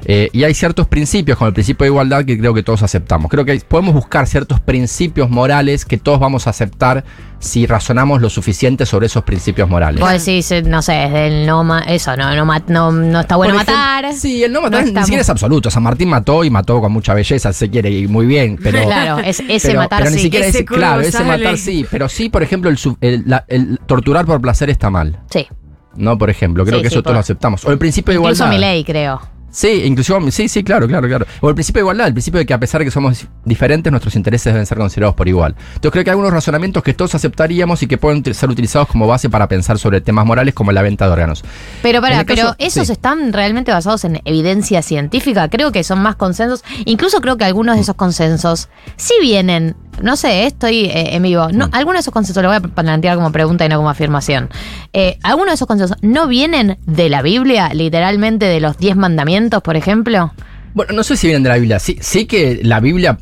Eh, 0.06 0.30
y 0.32 0.44
hay 0.44 0.54
ciertos 0.54 0.88
principios, 0.88 1.38
como 1.38 1.48
el 1.50 1.54
principio 1.54 1.84
de 1.86 1.90
igualdad, 1.90 2.26
que 2.26 2.38
creo 2.40 2.54
que 2.54 2.64
todos 2.64 2.84
aceptamos. 2.84 3.30
Creo 3.30 3.44
que 3.46 3.52
hay- 3.52 3.60
podemos 3.60 3.94
buscar 3.94 4.28
ciertos 4.28 4.60
principios 4.60 5.30
morales 5.30 5.86
que 5.86 5.98
todos 5.98 6.20
vamos 6.20 6.48
a 6.48 6.52
aceptar 6.52 7.04
si 7.40 7.66
razonamos 7.66 8.22
lo 8.22 8.30
suficiente 8.30 8.86
sobre 8.86 9.06
esos 9.06 9.24
principios 9.24 9.70
morales. 9.70 10.02
Vos 10.02 10.12
decís, 10.12 10.52
eh, 10.52 10.62
no 10.62 10.82
sé, 10.82 10.94
desde 10.94 11.28
el 11.28 11.46
no 11.48 11.64
ma- 11.64 11.82
eso, 11.82 12.16
no, 12.18 12.36
no, 12.36 12.46
ma- 12.46 12.62
no, 12.68 12.92
no 12.92 13.20
está 13.22 13.36
bueno 13.38 13.54
ejemplo, 13.56 13.76
matar. 13.76 14.14
Sí, 14.14 14.44
el 14.44 14.52
no 14.52 14.62
matar 14.62 14.86
No 14.86 14.92
ni 14.92 15.02
siquiera 15.04 15.22
es 15.22 15.30
absoluto. 15.30 15.70
San 15.72 15.84
Martín 15.84 16.10
mató 16.10 16.44
y 16.44 16.50
mató 16.50 16.82
con 16.82 16.92
mucha 16.92 17.14
belleza, 17.14 17.54
se 17.54 17.70
quiere, 17.70 17.90
y 17.92 18.08
muy 18.08 18.26
bien, 18.26 18.58
pero. 18.64 18.84
Claro, 18.84 19.20
es- 19.20 19.42
ese 19.48 19.70
pero, 19.70 19.80
matar 19.82 20.00
pero 20.00 20.12
ni 20.12 20.18
sí. 20.18 20.24
siquiera 20.24 20.46
Ese 20.48 20.58
ese, 20.60 20.66
claro, 20.66 21.02
ese 21.02 21.24
matar 21.24 21.58
sí. 21.58 21.86
Pero 21.90 22.10
sí, 22.10 22.30
por 22.30 22.44
ejemplo, 22.44 22.70
el, 22.70 22.78
su- 22.78 22.98
el- 23.02 23.24
la- 23.26 23.46
el 23.48 23.80
torturar 23.86 24.26
por 24.26 24.42
placer 24.42 24.70
está 24.70 24.90
mal. 24.90 25.20
Sí. 25.32 25.48
¿No? 25.96 26.18
Por 26.18 26.30
ejemplo, 26.30 26.64
creo 26.66 26.78
Sí, 26.80 26.84
que 26.84 26.90
sí, 26.90 26.96
eso 26.96 27.02
todos 27.04 27.12
por- 27.12 27.16
lo 27.16 27.20
aceptamos. 27.20 27.66
O 27.66 27.72
el 27.72 27.78
principio 27.78 28.14
de 28.14 28.20
Incluso 28.20 28.44
igualdad. 28.44 28.56
mi 28.56 28.62
ley, 28.62 28.84
creo. 28.84 29.22
Sí, 29.52 29.82
inclusive, 29.86 30.32
sí, 30.32 30.48
sí, 30.48 30.64
claro, 30.64 30.88
claro, 30.88 31.08
claro. 31.08 31.26
O 31.42 31.50
el 31.50 31.56
principio 31.56 31.80
de 31.80 31.84
igualdad, 31.84 32.08
el 32.08 32.14
principio 32.14 32.40
de 32.40 32.46
que 32.46 32.54
a 32.54 32.60
pesar 32.60 32.80
de 32.80 32.86
que 32.86 32.92
somos 32.92 33.26
diferentes, 33.46 33.92
nuestros 33.92 34.16
intereses 34.16 34.54
deben 34.54 34.66
ser 34.66 34.78
considerados 34.78 35.16
por 35.16 35.28
igual. 35.28 35.56
Entonces 35.76 35.92
creo 35.92 36.04
que 36.04 36.10
hay 36.10 36.14
algunos 36.14 36.32
razonamientos 36.34 36.84
que 36.84 36.94
todos 36.94 37.16
aceptaríamos 37.16 37.82
y 37.84 37.88
que 37.88 37.98
pueden 37.98 38.24
ser 38.34 38.50
utilizados 38.50 38.88
como 38.88 39.08
base 39.08 39.30
para 39.30 39.48
pensar 39.48 39.80
sobre 39.80 40.02
temas 40.02 40.26
morales 40.26 40.54
como 40.54 40.72
la 40.72 40.82
venta 40.82 41.06
de 41.08 41.12
órganos. 41.12 41.44
Pero 41.82 42.02
para, 42.02 42.24
caso- 42.26 42.36
pero 42.36 42.56
esos 42.60 42.88
sí. 42.88 42.94
están 42.94 43.34
realmente 43.34 43.72
basados 43.72 44.04
en 44.06 44.22
evidencia 44.26 44.82
científica. 44.82 45.50
Creo 45.50 45.72
que 45.72 45.84
son 45.84 46.00
más 46.02 46.16
consensos. 46.16 46.64
Incluso 46.86 47.20
creo 47.22 47.38
que 47.38 47.46
algunos 47.46 47.76
de 47.76 47.82
esos 47.82 47.96
consensos 47.96 48.70
sí 48.98 49.14
vienen. 49.22 49.76
No 50.02 50.16
sé, 50.16 50.46
estoy 50.46 50.86
eh, 50.86 51.16
en 51.16 51.24
vivo. 51.24 51.50
No, 51.52 51.68
Mm. 51.68 51.70
algunos 51.74 51.96
de 51.98 52.00
esos 52.02 52.14
consensos 52.14 52.42
lo 52.44 52.50
voy 52.50 52.58
a 52.58 52.62
plantear 52.62 53.16
como 53.16 53.32
pregunta 53.32 53.66
y 53.66 53.70
no 53.70 53.78
como 53.78 53.90
afirmación. 53.90 54.50
Eh, 54.94 55.18
algunos 55.24 55.52
de 55.52 55.56
esos 55.56 55.68
consensos 55.68 55.98
no 56.02 56.28
vienen 56.28 56.78
de 56.86 57.10
la 57.10 57.22
Biblia, 57.22 57.70
literalmente 57.74 58.46
de 58.46 58.60
los 58.60 58.78
diez 58.78 58.96
mandamientos, 58.96 59.62
por 59.62 59.76
ejemplo. 59.76 60.34
Bueno, 60.74 60.94
no 60.94 61.04
sé 61.04 61.18
si 61.18 61.28
vienen 61.28 61.44
de 61.44 61.50
la 61.50 61.56
Biblia. 61.56 61.80
Sí, 61.80 61.98
sí 62.00 62.26
que 62.28 62.60
la 62.64 62.80
Biblia 62.80 63.18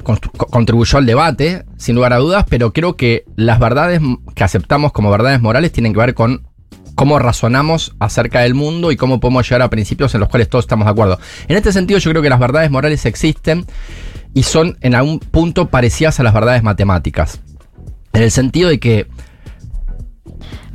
contribuyó 0.51 0.97
al 0.97 1.05
debate, 1.05 1.63
sin 1.77 1.95
lugar 1.95 2.13
a 2.13 2.17
dudas, 2.17 2.45
pero 2.49 2.73
creo 2.73 2.95
que 2.97 3.23
las 3.35 3.59
verdades 3.59 4.01
que 4.35 4.43
aceptamos 4.43 4.91
como 4.91 5.09
verdades 5.09 5.41
morales 5.41 5.71
tienen 5.71 5.93
que 5.93 5.99
ver 5.99 6.13
con 6.13 6.45
cómo 6.95 7.19
razonamos 7.19 7.95
acerca 7.99 8.39
del 8.41 8.53
mundo 8.55 8.91
y 8.91 8.97
cómo 8.97 9.19
podemos 9.19 9.47
llegar 9.47 9.61
a 9.61 9.69
principios 9.69 10.13
en 10.15 10.19
los 10.19 10.29
cuales 10.29 10.49
todos 10.49 10.65
estamos 10.65 10.85
de 10.85 10.91
acuerdo. 10.91 11.19
En 11.47 11.55
este 11.55 11.71
sentido, 11.71 11.99
yo 11.99 12.09
creo 12.11 12.23
que 12.23 12.29
las 12.29 12.39
verdades 12.39 12.69
morales 12.71 13.05
existen 13.05 13.65
y 14.33 14.43
son 14.43 14.77
en 14.81 14.95
algún 14.95 15.19
punto 15.19 15.69
parecidas 15.69 16.19
a 16.19 16.23
las 16.23 16.33
verdades 16.33 16.63
matemáticas. 16.63 17.41
En 18.13 18.23
el 18.23 18.31
sentido 18.31 18.69
de 18.69 18.79
que 18.79 19.07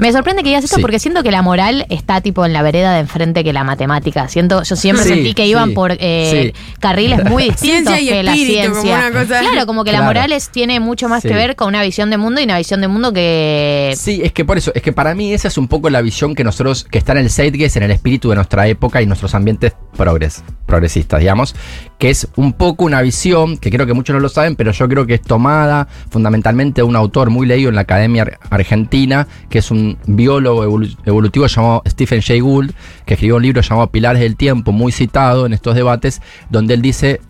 Me 0.03 0.13
sorprende 0.13 0.43
que 0.43 0.49
digas 0.51 0.65
esto 0.65 0.77
Sí. 0.77 0.83
porque 0.83 0.99
siento 0.99 1.23
que 1.23 1.31
la 1.31 1.43
moral 1.43 1.87
está 1.89 2.21
tipo 2.21 2.45
en 2.45 2.53
la 2.53 2.63
vereda 2.63 2.93
de 2.95 3.01
enfrente 3.01 3.45
que 3.45 3.53
la 3.53 3.65
matemática. 3.65 4.29
Siento, 4.29 4.63
yo 4.63 4.77
siempre 4.77 5.05
Sí, 5.05 5.11
sentí 5.15 5.35
que 5.35 5.45
sí, 5.45 5.51
iban 5.51 5.75
por 5.75 5.93
eh, 5.99 6.53
carriles 6.81 7.25
muy 7.25 7.45
distintos 7.51 7.95
Ciencia 7.97 8.01
y 8.01 8.09
que 8.09 8.23
la 8.23 8.33
espíritu, 8.35 8.69
como 8.71 8.83
ciencia. 8.83 9.09
una 9.09 9.21
cosa- 9.21 9.41
Claro, 9.41 9.67
como 9.67 9.85
que 9.85 9.93
la 9.93 10.03
moral 10.03 10.33
es- 10.33 10.49
tiene 10.51 10.81
mucho 10.81 11.09
más 11.09 11.23
que 11.23 11.33
ver 11.33 11.57
con 11.57 11.69
una 11.69 11.83
visión 11.83 12.11
de 12.11 12.17
mundo 12.19 12.41
y 12.41 12.45
una 12.45 12.59
visión 12.59 12.81
de 12.81 12.89
mundo 12.89 13.13
que 13.13 13.95
Sí, 13.97 14.21
es 14.25 14.33
que 14.33 14.45
por 14.45 14.59
eso, 14.59 14.73
es 14.75 14.83
que 14.83 14.93
para 14.93 15.15
mí 15.15 15.33
esa 15.33 15.49
es 15.49 15.57
un 15.57 15.69
poco 15.69 15.89
la 15.89 16.01
visión 16.03 16.35
que 16.35 16.45
nosotros, 16.45 16.85
que 16.91 16.99
está 16.99 17.13
en 17.13 17.19
el 17.19 17.31
zeitgeist, 17.31 17.77
en 17.77 17.85
el 17.85 17.91
espíritu 17.93 18.29
de 18.31 18.35
nuestra 18.37 18.67
época 18.67 19.01
y 19.03 19.07
nuestros 19.07 19.35
ambientes 19.35 19.73
progres, 19.97 20.43
progresistas, 20.67 21.21
digamos, 21.21 21.55
que 21.99 22.11
es 22.11 22.27
un 22.37 22.55
poco 22.55 22.85
una 22.85 23.03
visión, 23.03 23.57
que 23.59 23.71
creo 23.71 23.87
que 23.87 23.93
muchos 23.95 24.15
no 24.15 24.21
lo 24.21 24.29
saben, 24.29 24.57
pero 24.57 24.73
yo 24.73 24.89
creo 24.89 25.07
que 25.07 25.15
es 25.15 25.23
tomada 25.23 25.87
fundamentalmente 26.11 26.81
de 26.81 26.83
un 26.83 26.97
autor 26.97 27.31
muy 27.31 27.47
leído 27.47 27.69
en 27.69 27.77
la 27.77 27.83
Academia 27.83 28.23
Ar- 28.23 28.39
Argentina, 28.51 29.29
que 29.49 29.59
es 29.59 29.71
un 29.71 29.92
biólogo 30.07 30.65
evolu- 30.65 30.97
evolutivo 31.05 31.47
llamado 31.47 31.83
Stephen 31.89 32.21
Jay 32.23 32.41
Gould, 32.41 32.73
que 33.07 33.15
escribió 33.15 33.37
un 33.37 33.43
libro 33.43 33.61
llamado 33.63 33.91
Pilares 33.91 34.21
del 34.23 34.37
Tiempo, 34.37 34.73
muy 34.73 34.93
citado 34.93 35.47
en 35.47 35.53
estos 35.53 35.75
debates, 35.75 36.21
donde 36.51 36.75
él 36.75 36.83
dice 36.83 37.21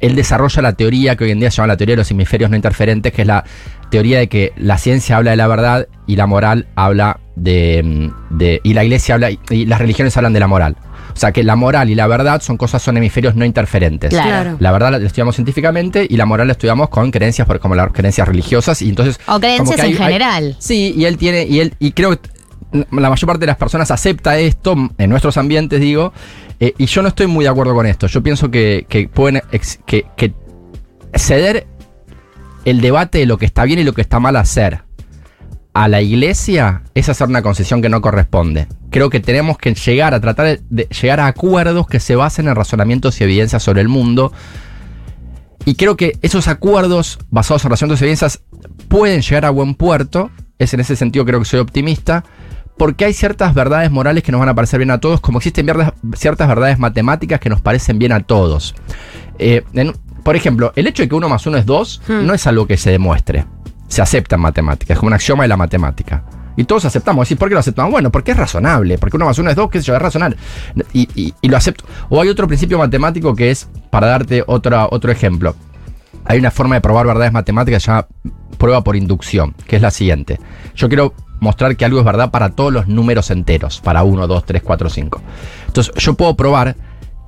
él 0.00 0.14
desarrolla 0.14 0.60
la 0.60 0.74
teoría 0.74 1.16
que 1.16 1.24
hoy 1.24 1.30
en 1.30 1.40
día 1.40 1.50
se 1.50 1.56
llama 1.56 1.68
la 1.68 1.76
teoría 1.78 1.94
de 1.94 1.98
los 2.02 2.10
hemisferios 2.10 2.50
no 2.50 2.56
interferentes, 2.56 3.12
que 3.14 3.22
es 3.22 3.26
la 3.28 3.44
teoría 3.90 4.18
de 4.18 4.28
que 4.28 4.52
la 4.58 4.76
ciencia 4.76 5.16
habla 5.16 5.30
de 5.30 5.38
la 5.38 5.46
verdad 5.46 5.88
y 6.06 6.16
la 6.16 6.26
moral 6.26 6.66
habla 6.74 7.18
de. 7.34 7.82
mm, 7.82 8.36
de- 8.36 8.60
y 8.62 8.74
la 8.74 8.84
iglesia 8.84 9.14
habla. 9.14 9.30
y 9.30 9.64
las 9.64 9.78
religiones 9.78 10.14
hablan 10.18 10.34
de 10.34 10.40
la 10.40 10.48
moral. 10.48 10.76
O 11.16 11.18
sea 11.18 11.32
que 11.32 11.42
la 11.42 11.56
moral 11.56 11.88
y 11.88 11.94
la 11.94 12.06
verdad 12.06 12.42
son 12.42 12.58
cosas, 12.58 12.82
son 12.82 12.98
hemisferios 12.98 13.34
no 13.34 13.46
interferentes. 13.46 14.10
Claro. 14.10 14.56
La 14.60 14.70
verdad 14.70 14.90
la 14.92 14.98
estudiamos 14.98 15.34
científicamente 15.34 16.06
y 16.08 16.16
la 16.18 16.26
moral 16.26 16.46
la 16.48 16.52
estudiamos 16.52 16.90
con 16.90 17.10
creencias, 17.10 17.46
por- 17.46 17.58
como 17.58 17.74
las 17.74 17.90
creencias 17.92 18.28
religiosas. 18.28 18.82
Y 18.82 18.90
entonces. 18.90 19.18
o 19.26 19.40
creencias 19.40 19.64
como 19.64 19.76
que 19.76 19.82
hay- 19.82 19.90
en 19.92 19.96
hay- 20.02 20.04
general. 20.06 20.56
Sí, 20.58 20.94
y 20.94 21.06
él 21.06 21.16
tiene, 21.16 21.44
y 21.46 21.60
él, 21.60 21.74
y 21.78 21.92
creo 21.92 22.10
que 22.20 22.28
la 22.72 23.08
mayor 23.08 23.26
parte 23.26 23.40
de 23.40 23.46
las 23.46 23.56
personas 23.56 23.90
acepta 23.90 24.38
esto, 24.38 24.76
en 24.98 25.08
nuestros 25.10 25.38
ambientes, 25.38 25.80
digo, 25.80 26.12
eh, 26.60 26.74
y 26.76 26.84
yo 26.86 27.00
no 27.00 27.08
estoy 27.08 27.26
muy 27.28 27.44
de 27.44 27.50
acuerdo 27.50 27.74
con 27.74 27.86
esto. 27.86 28.06
Yo 28.08 28.22
pienso 28.22 28.50
que, 28.50 28.84
que 28.88 29.08
pueden 29.08 29.42
ex- 29.52 29.78
que, 29.86 30.04
que 30.16 30.34
ceder 31.14 31.66
el 32.66 32.80
debate 32.80 33.18
de 33.18 33.26
lo 33.26 33.38
que 33.38 33.46
está 33.46 33.64
bien 33.64 33.78
y 33.78 33.84
lo 33.84 33.92
que 33.94 34.02
está 34.02 34.20
mal 34.20 34.36
hacer 34.36 34.82
a 35.78 35.88
la 35.88 36.00
iglesia 36.00 36.82
es 36.94 37.08
hacer 37.10 37.28
una 37.28 37.42
concesión 37.42 37.82
que 37.82 37.90
no 37.90 38.00
corresponde. 38.00 38.66
Creo 38.90 39.10
que 39.10 39.20
tenemos 39.20 39.58
que 39.58 39.74
llegar 39.74 40.14
a 40.14 40.20
tratar 40.20 40.58
de, 40.70 40.84
llegar 40.86 41.20
a 41.20 41.26
acuerdos 41.26 41.86
que 41.86 42.00
se 42.00 42.16
basen 42.16 42.48
en 42.48 42.54
razonamientos 42.54 43.20
y 43.20 43.24
evidencias 43.24 43.62
sobre 43.62 43.82
el 43.82 43.88
mundo. 43.88 44.32
Y 45.66 45.74
creo 45.74 45.96
que 45.96 46.18
esos 46.22 46.48
acuerdos 46.48 47.18
basados 47.30 47.64
en 47.64 47.70
razonamientos 47.72 48.00
y 48.00 48.04
evidencias 48.04 48.40
pueden 48.88 49.20
llegar 49.20 49.44
a 49.44 49.50
buen 49.50 49.74
puerto. 49.74 50.30
Es 50.58 50.72
en 50.72 50.80
ese 50.80 50.96
sentido 50.96 51.26
creo 51.26 51.40
que 51.40 51.44
soy 51.44 51.60
optimista. 51.60 52.24
Porque 52.78 53.04
hay 53.04 53.12
ciertas 53.12 53.52
verdades 53.54 53.90
morales 53.90 54.22
que 54.22 54.32
nos 54.32 54.38
van 54.38 54.48
a 54.48 54.54
parecer 54.54 54.78
bien 54.78 54.90
a 54.90 54.98
todos, 54.98 55.20
como 55.20 55.38
existen 55.38 55.66
ciertas 56.14 56.48
verdades 56.48 56.78
matemáticas 56.78 57.38
que 57.40 57.50
nos 57.50 57.60
parecen 57.60 57.98
bien 57.98 58.12
a 58.12 58.20
todos. 58.20 58.74
Eh, 59.38 59.62
en- 59.74 59.92
por 60.22 60.36
ejemplo, 60.36 60.72
el 60.76 60.86
hecho 60.86 61.02
de 61.02 61.08
que 61.10 61.14
uno 61.14 61.28
más 61.28 61.46
uno 61.46 61.56
es 61.58 61.66
dos 61.66 62.00
Hmm. 62.08 62.26
no 62.26 62.32
es 62.34 62.46
algo 62.46 62.66
que 62.66 62.76
se 62.78 62.90
demuestre. 62.90 63.44
Se 63.96 64.02
acepta 64.02 64.36
en 64.36 64.42
matemáticas, 64.42 64.94
es 64.94 64.98
como 64.98 65.06
un 65.06 65.14
axioma 65.14 65.44
de 65.44 65.48
la 65.48 65.56
matemática. 65.56 66.22
Y 66.54 66.64
todos 66.64 66.84
aceptamos. 66.84 67.30
¿Y 67.30 67.34
por 67.34 67.48
qué 67.48 67.54
lo 67.54 67.60
aceptamos? 67.60 67.90
Bueno, 67.90 68.10
porque 68.12 68.32
es 68.32 68.36
razonable, 68.36 68.98
porque 68.98 69.16
uno 69.16 69.24
más 69.24 69.38
uno 69.38 69.48
es 69.48 69.56
dos, 69.56 69.70
qué 69.70 69.78
sé 69.80 69.86
yo, 69.86 69.96
es 69.96 70.02
razonable. 70.02 70.36
Y, 70.92 71.08
y- 71.40 71.48
lo 71.48 71.56
acepto. 71.56 71.86
O 72.10 72.20
hay 72.20 72.28
otro 72.28 72.46
principio 72.46 72.76
matemático 72.76 73.34
que 73.34 73.50
es, 73.50 73.70
para 73.88 74.08
darte 74.08 74.44
otra, 74.46 74.86
otro 74.90 75.10
ejemplo, 75.10 75.56
hay 76.26 76.38
una 76.38 76.50
forma 76.50 76.74
de 76.74 76.82
probar 76.82 77.06
verdades 77.06 77.32
matemáticas 77.32 77.78
que 77.82 77.86
se 77.86 77.90
llama 77.90 78.06
prueba 78.58 78.84
por 78.84 78.96
inducción, 78.96 79.54
que 79.66 79.76
es 79.76 79.82
la 79.82 79.90
siguiente. 79.90 80.38
Yo 80.74 80.88
quiero 80.88 81.14
mostrar 81.40 81.74
que 81.74 81.86
algo 81.86 81.98
es 81.98 82.04
verdad 82.04 82.30
para 82.30 82.50
todos 82.50 82.74
los 82.74 82.88
números 82.88 83.30
enteros, 83.30 83.80
para 83.80 84.02
1, 84.02 84.26
2, 84.26 84.44
3, 84.44 84.62
4, 84.62 84.90
5. 84.90 85.22
Entonces, 85.68 85.94
yo 85.96 86.12
puedo 86.12 86.36
probar 86.36 86.76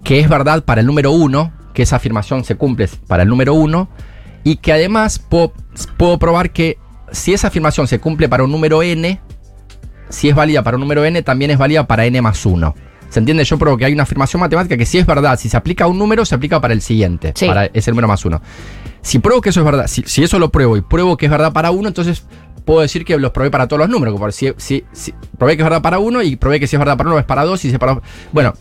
que 0.04 0.20
es 0.20 0.28
verdad 0.28 0.64
para 0.64 0.82
el 0.82 0.86
número 0.86 1.12
1, 1.12 1.50
que 1.72 1.80
esa 1.84 1.96
afirmación 1.96 2.44
se 2.44 2.56
cumple 2.56 2.90
para 3.06 3.22
el 3.22 3.30
número 3.30 3.54
1 3.54 3.88
y 4.44 4.56
que 4.56 4.72
además 4.72 5.18
puedo, 5.18 5.52
puedo 5.86 6.18
probar 6.18 6.50
que 6.50 6.78
si 7.12 7.32
esa 7.32 7.48
afirmación 7.48 7.86
se 7.88 7.98
cumple 8.00 8.28
para 8.28 8.44
un 8.44 8.50
número 8.50 8.82
n, 8.82 9.20
si 10.08 10.28
es 10.28 10.34
válida 10.34 10.62
para 10.62 10.76
un 10.76 10.80
número 10.80 11.04
n, 11.04 11.22
también 11.22 11.50
es 11.50 11.58
válida 11.58 11.86
para 11.86 12.06
n 12.06 12.20
más 12.22 12.44
1. 12.44 12.74
¿Se 13.10 13.20
entiende? 13.20 13.44
Yo 13.44 13.58
pruebo 13.58 13.78
que 13.78 13.86
hay 13.86 13.92
una 13.94 14.02
afirmación 14.02 14.40
matemática 14.40 14.76
que 14.76 14.84
si 14.84 14.98
es 14.98 15.06
verdad, 15.06 15.38
si 15.38 15.48
se 15.48 15.56
aplica 15.56 15.84
a 15.84 15.86
un 15.86 15.98
número, 15.98 16.24
se 16.26 16.34
aplica 16.34 16.60
para 16.60 16.74
el 16.74 16.82
siguiente, 16.82 17.32
Sí. 17.34 17.46
para 17.46 17.66
ese 17.66 17.90
número 17.90 18.08
más 18.08 18.22
1. 18.24 18.40
Si 19.00 19.18
pruebo 19.18 19.40
que 19.40 19.48
eso 19.50 19.60
es 19.60 19.66
verdad, 19.66 19.86
si, 19.86 20.02
si 20.02 20.22
eso 20.22 20.38
lo 20.38 20.50
pruebo 20.50 20.76
y 20.76 20.82
pruebo 20.82 21.16
que 21.16 21.26
es 21.26 21.32
verdad 21.32 21.52
para 21.52 21.70
uno, 21.70 21.88
entonces 21.88 22.24
puedo 22.66 22.80
decir 22.80 23.06
que 23.06 23.16
los 23.16 23.30
probé 23.30 23.50
para 23.50 23.66
todos 23.66 23.80
los 23.80 23.88
números. 23.88 24.34
Si, 24.34 24.52
si, 24.58 24.84
si 24.92 25.14
probé 25.38 25.56
que 25.56 25.62
es 25.62 25.64
verdad 25.64 25.80
para 25.80 25.98
uno 25.98 26.20
y 26.22 26.36
probé 26.36 26.60
que 26.60 26.66
si 26.66 26.76
es 26.76 26.80
verdad 26.80 26.98
para 26.98 27.08
uno 27.08 27.18
es 27.18 27.24
para 27.24 27.44
dos 27.44 27.64
y 27.64 27.68
si 27.68 27.74
es 27.74 27.78
para 27.78 27.98
Bueno, 28.30 28.52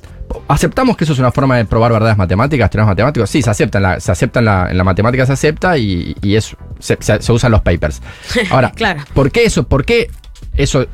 ¿aceptamos 0.47 0.97
que 0.97 1.03
eso 1.03 1.13
es 1.13 1.19
una 1.19 1.31
forma 1.31 1.57
de 1.57 1.65
probar 1.65 1.91
verdades 1.91 2.17
matemáticas, 2.17 2.69
teoremas 2.69 2.91
matemáticos? 2.93 3.29
Sí, 3.29 3.41
se 3.41 3.49
acepta. 3.49 3.77
En 3.79 3.83
la, 3.83 3.99
se 3.99 4.11
acepta 4.11 4.39
en 4.39 4.45
la, 4.45 4.69
en 4.69 4.77
la 4.77 4.83
matemática, 4.83 5.25
se 5.25 5.33
acepta 5.33 5.77
y, 5.77 6.15
y 6.21 6.35
es, 6.35 6.55
se, 6.79 6.97
se, 6.99 7.21
se 7.21 7.31
usan 7.31 7.51
los 7.51 7.61
papers. 7.61 8.01
Ahora, 8.51 8.71
Claro. 8.71 9.01
¿por 9.13 9.31
qué 9.31 9.45
eso? 9.45 9.67
¿Por 9.67 9.85
qué 9.85 10.09
eso 10.55 10.85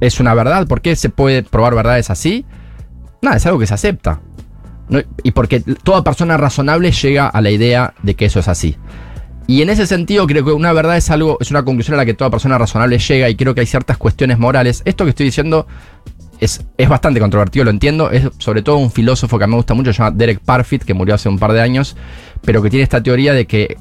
es 0.00 0.20
una 0.20 0.34
verdad? 0.34 0.66
¿Por 0.66 0.80
qué 0.80 0.96
se 0.96 1.08
puede 1.10 1.42
probar 1.42 1.74
verdades 1.74 2.10
así? 2.10 2.44
Nada, 3.20 3.36
es 3.36 3.46
algo 3.46 3.58
que 3.58 3.66
se 3.66 3.74
acepta. 3.74 4.20
No- 4.88 5.00
y 5.22 5.30
porque 5.30 5.60
toda 5.60 6.02
persona 6.04 6.36
razonable 6.36 6.90
llega 6.92 7.28
a 7.28 7.40
la 7.40 7.50
idea 7.50 7.94
de 8.02 8.14
que 8.14 8.26
eso 8.26 8.40
es 8.40 8.48
así. 8.48 8.76
Y 9.48 9.60
en 9.62 9.70
ese 9.70 9.86
sentido 9.86 10.26
creo 10.26 10.44
que 10.44 10.52
una 10.52 10.72
verdad 10.72 10.96
es 10.96 11.10
algo, 11.10 11.36
es 11.40 11.50
una 11.50 11.64
conclusión 11.64 11.94
a 11.94 11.98
la 11.98 12.06
que 12.06 12.14
toda 12.14 12.30
persona 12.30 12.58
razonable 12.58 12.98
llega 12.98 13.28
y 13.28 13.34
creo 13.34 13.54
que 13.54 13.60
hay 13.60 13.66
ciertas 13.66 13.96
cuestiones 13.98 14.38
morales. 14.38 14.82
Esto 14.84 15.04
que 15.04 15.10
estoy 15.10 15.26
diciendo 15.26 15.66
es, 16.42 16.60
es 16.76 16.88
bastante 16.88 17.20
controvertido, 17.20 17.64
lo 17.64 17.70
entiendo. 17.70 18.10
Es 18.10 18.28
sobre 18.38 18.62
todo 18.62 18.76
un 18.76 18.90
filósofo 18.90 19.38
que 19.38 19.44
a 19.44 19.46
mí 19.46 19.52
me 19.52 19.56
gusta 19.56 19.74
mucho, 19.74 19.92
se 19.92 19.98
llama 19.98 20.10
Derek 20.10 20.40
Parfit, 20.40 20.82
que 20.82 20.92
murió 20.92 21.14
hace 21.14 21.28
un 21.28 21.38
par 21.38 21.52
de 21.52 21.60
años, 21.60 21.96
pero 22.42 22.60
que 22.60 22.68
tiene 22.68 22.82
esta 22.82 23.00
teoría 23.00 23.32
de 23.32 23.46
que 23.46 23.76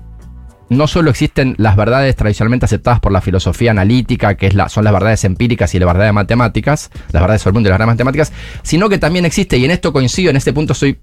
no 0.70 0.88
solo 0.88 1.10
existen 1.10 1.56
las 1.58 1.76
verdades 1.76 2.16
tradicionalmente 2.16 2.66
aceptadas 2.66 3.00
por 3.00 3.12
la 3.12 3.20
filosofía 3.20 3.72
analítica, 3.72 4.36
que 4.36 4.46
es 4.46 4.54
la, 4.54 4.70
son 4.70 4.84
las 4.84 4.94
verdades 4.94 5.24
empíricas 5.26 5.74
y 5.74 5.80
las 5.80 5.88
verdades 5.88 6.14
matemáticas, 6.14 6.92
las 7.12 7.22
verdades 7.22 7.42
sobre 7.42 7.52
el 7.52 7.54
mundo 7.56 7.70
y 7.70 7.72
las 7.72 7.80
verdades 7.80 7.96
matemáticas, 7.96 8.32
sino 8.62 8.90
que 8.90 9.00
también 9.00 9.26
existe, 9.26 9.58
y 9.58 9.66
en 9.66 9.72
esto 9.72 9.92
coincido, 9.92 10.30
en 10.30 10.38
este 10.38 10.54
punto 10.54 10.76
soy 10.76 11.00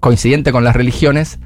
coincidente 0.00 0.52
con 0.52 0.64
las 0.64 0.76
religiones, 0.76 1.38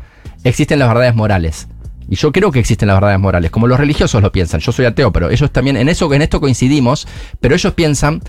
existen 0.43 0.81
las 0.81 0.89
verdades 0.89 1.15
morales. 1.15 1.69
Y 2.09 2.17
yo 2.17 2.33
creo 2.33 2.51
que 2.51 2.59
existen 2.59 2.89
las 2.89 2.97
verdades 2.97 3.21
morales, 3.21 3.51
como 3.51 3.67
los 3.67 3.79
religiosos 3.79 4.21
lo 4.21 4.31
piensan. 4.31 4.61
Yo 4.61 4.73
soy 4.73 4.85
ateo, 4.85 5.11
pero 5.11 5.31
ellos 5.31 5.51
también, 5.51 5.77
en 5.77 5.89
eso, 5.89 6.13
en 6.13 6.21
esto 6.21 6.41
coincidimos, 6.41 7.09
pero 7.41 7.55
ellos 7.55 7.73
piensan 7.73 8.21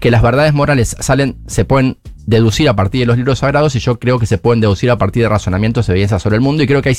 que 0.00 0.10
las 0.10 0.22
verdades 0.22 0.52
morales 0.52 0.96
salen, 1.00 1.36
se 1.46 1.64
pueden 1.64 1.96
deducir 2.26 2.68
a 2.68 2.76
partir 2.76 3.00
de 3.00 3.06
los 3.06 3.16
libros 3.16 3.40
sagrados 3.40 3.74
y 3.76 3.80
yo 3.80 3.98
creo 3.98 4.18
que 4.18 4.26
se 4.26 4.38
pueden 4.38 4.60
deducir 4.60 4.90
a 4.90 4.98
partir 4.98 5.22
de 5.22 5.28
razonamientos 5.28 5.88
y 5.88 5.92
evidencias 5.92 6.22
sobre 6.22 6.36
el 6.36 6.42
mundo 6.42 6.62
y 6.62 6.66
creo 6.66 6.82
que, 6.82 6.90
hay, 6.90 6.96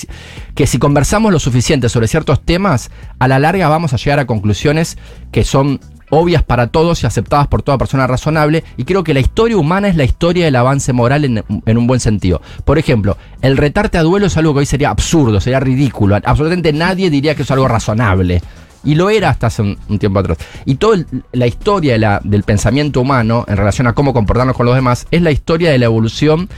que 0.56 0.68
si 0.68 0.80
conversamos 0.80 1.32
lo 1.32 1.40
suficiente 1.40 1.90
sobre 1.90 2.08
ciertos 2.08 2.42
temas, 2.44 2.92
a 3.20 3.28
la 3.28 3.40
larga 3.40 3.70
vamos 3.70 3.94
a 3.94 3.98
llegar 3.98 4.20
a 4.20 4.26
conclusiones 4.26 4.98
que 5.32 5.44
son 5.44 5.80
obvias 6.10 6.44
para 6.44 6.68
todos 6.68 7.02
y 7.02 7.08
aceptadas 7.08 7.48
por 7.48 7.64
toda 7.64 7.78
persona 7.78 8.06
razonable 8.06 8.64
y 8.78 8.84
creo 8.84 9.04
que 9.04 9.14
la 9.14 9.20
historia 9.20 9.58
humana 9.58 9.88
es 9.88 9.96
la 9.96 10.04
historia 10.04 10.46
del 10.46 10.56
avance 10.56 10.94
moral 10.94 11.26
en, 11.26 11.44
en 11.66 11.78
un 11.78 11.88
buen 11.88 12.00
sentido. 12.00 12.42
Por 12.66 12.78
ejemplo, 12.78 13.18
el 13.42 13.58
retarte 13.58 13.98
a 13.98 14.04
duelo 14.04 14.28
es 14.28 14.38
algo 14.38 14.54
que 14.54 14.60
hoy 14.60 14.66
sería 14.66 14.90
absurdo, 14.90 15.40
sería 15.40 15.60
ridículo, 15.60 16.16
absolutamente 16.16 16.74
nadie 16.74 17.10
diría 17.10 17.36
que 17.36 17.44
es 17.44 17.52
algo 17.52 17.68
razonable. 17.68 18.42
Y 18.84 18.96
lo 18.96 19.10
era 19.10 19.30
hasta 19.30 19.48
hace 19.48 19.62
un, 19.62 20.00
tiempo 20.00 20.20
atrás. 20.20 20.38
Y 20.66 20.76
toda 20.76 21.04
la 21.32 21.48
historia 21.48 21.94
de 21.94 22.00
la, 22.00 22.22
del 22.24 22.44
pensamiento 22.44 23.02
humano 23.02 23.46
en 23.48 23.58
relación 23.58 23.88
a 23.88 23.94
cómo 23.94 24.14
comportarnos 24.14 24.56
con 24.56 24.66
los 24.66 24.76
demás 24.76 25.08
es 25.12 25.22
la 25.22 25.32
historia 25.32 25.72
de 25.72 25.78
la 25.78 25.86
evolución 25.86 26.50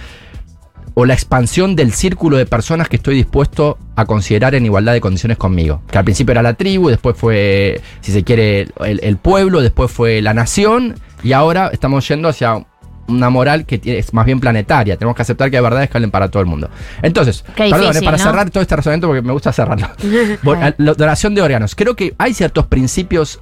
o 0.95 1.05
la 1.05 1.13
expansión 1.13 1.75
del 1.75 1.91
círculo 1.91 2.37
de 2.37 2.45
personas 2.45 2.87
que 2.87 2.95
estoy 2.95 3.15
dispuesto 3.15 3.77
a 3.95 4.05
considerar 4.05 4.55
en 4.55 4.65
igualdad 4.65 4.93
de 4.93 5.01
condiciones 5.01 5.37
conmigo. 5.37 5.81
Que 5.91 5.97
al 5.97 6.05
principio 6.05 6.31
era 6.31 6.41
la 6.41 6.53
tribu, 6.53 6.89
después 6.89 7.17
fue, 7.17 7.81
si 8.01 8.11
se 8.11 8.23
quiere, 8.23 8.69
el 8.79 9.17
pueblo, 9.17 9.61
después 9.61 9.91
fue 9.91 10.21
la 10.21 10.33
nación, 10.33 10.95
y 11.21 11.33
ahora 11.33 11.69
estamos 11.73 12.07
yendo 12.07 12.29
hacia 12.29 12.65
una 13.07 13.29
moral 13.29 13.65
que 13.65 13.79
es 13.83 14.13
más 14.13 14.25
bien 14.25 14.39
planetaria. 14.39 14.97
Tenemos 14.97 15.15
que 15.15 15.21
aceptar 15.21 15.49
que 15.49 15.57
hay 15.57 15.63
verdades 15.63 15.89
que 15.89 15.93
valen 15.93 16.11
para 16.11 16.29
todo 16.29 16.41
el 16.41 16.47
mundo. 16.47 16.69
Entonces, 17.01 17.43
Qué 17.55 17.69
perdón, 17.69 17.81
eh, 17.81 17.87
difícil, 17.87 18.05
para 18.05 18.17
¿no? 18.17 18.23
cerrar 18.23 18.49
todo 18.49 18.61
este 18.61 18.75
razonamiento, 18.75 19.07
porque 19.07 19.21
me 19.21 19.33
gusta 19.33 19.51
cerrarlo. 19.51 19.89
Bueno, 20.43 20.73
la 20.77 20.93
donación 20.93 21.35
de 21.35 21.41
órganos. 21.41 21.75
Creo 21.75 21.95
que 21.95 22.13
hay 22.17 22.33
ciertos 22.33 22.67
principios 22.67 23.39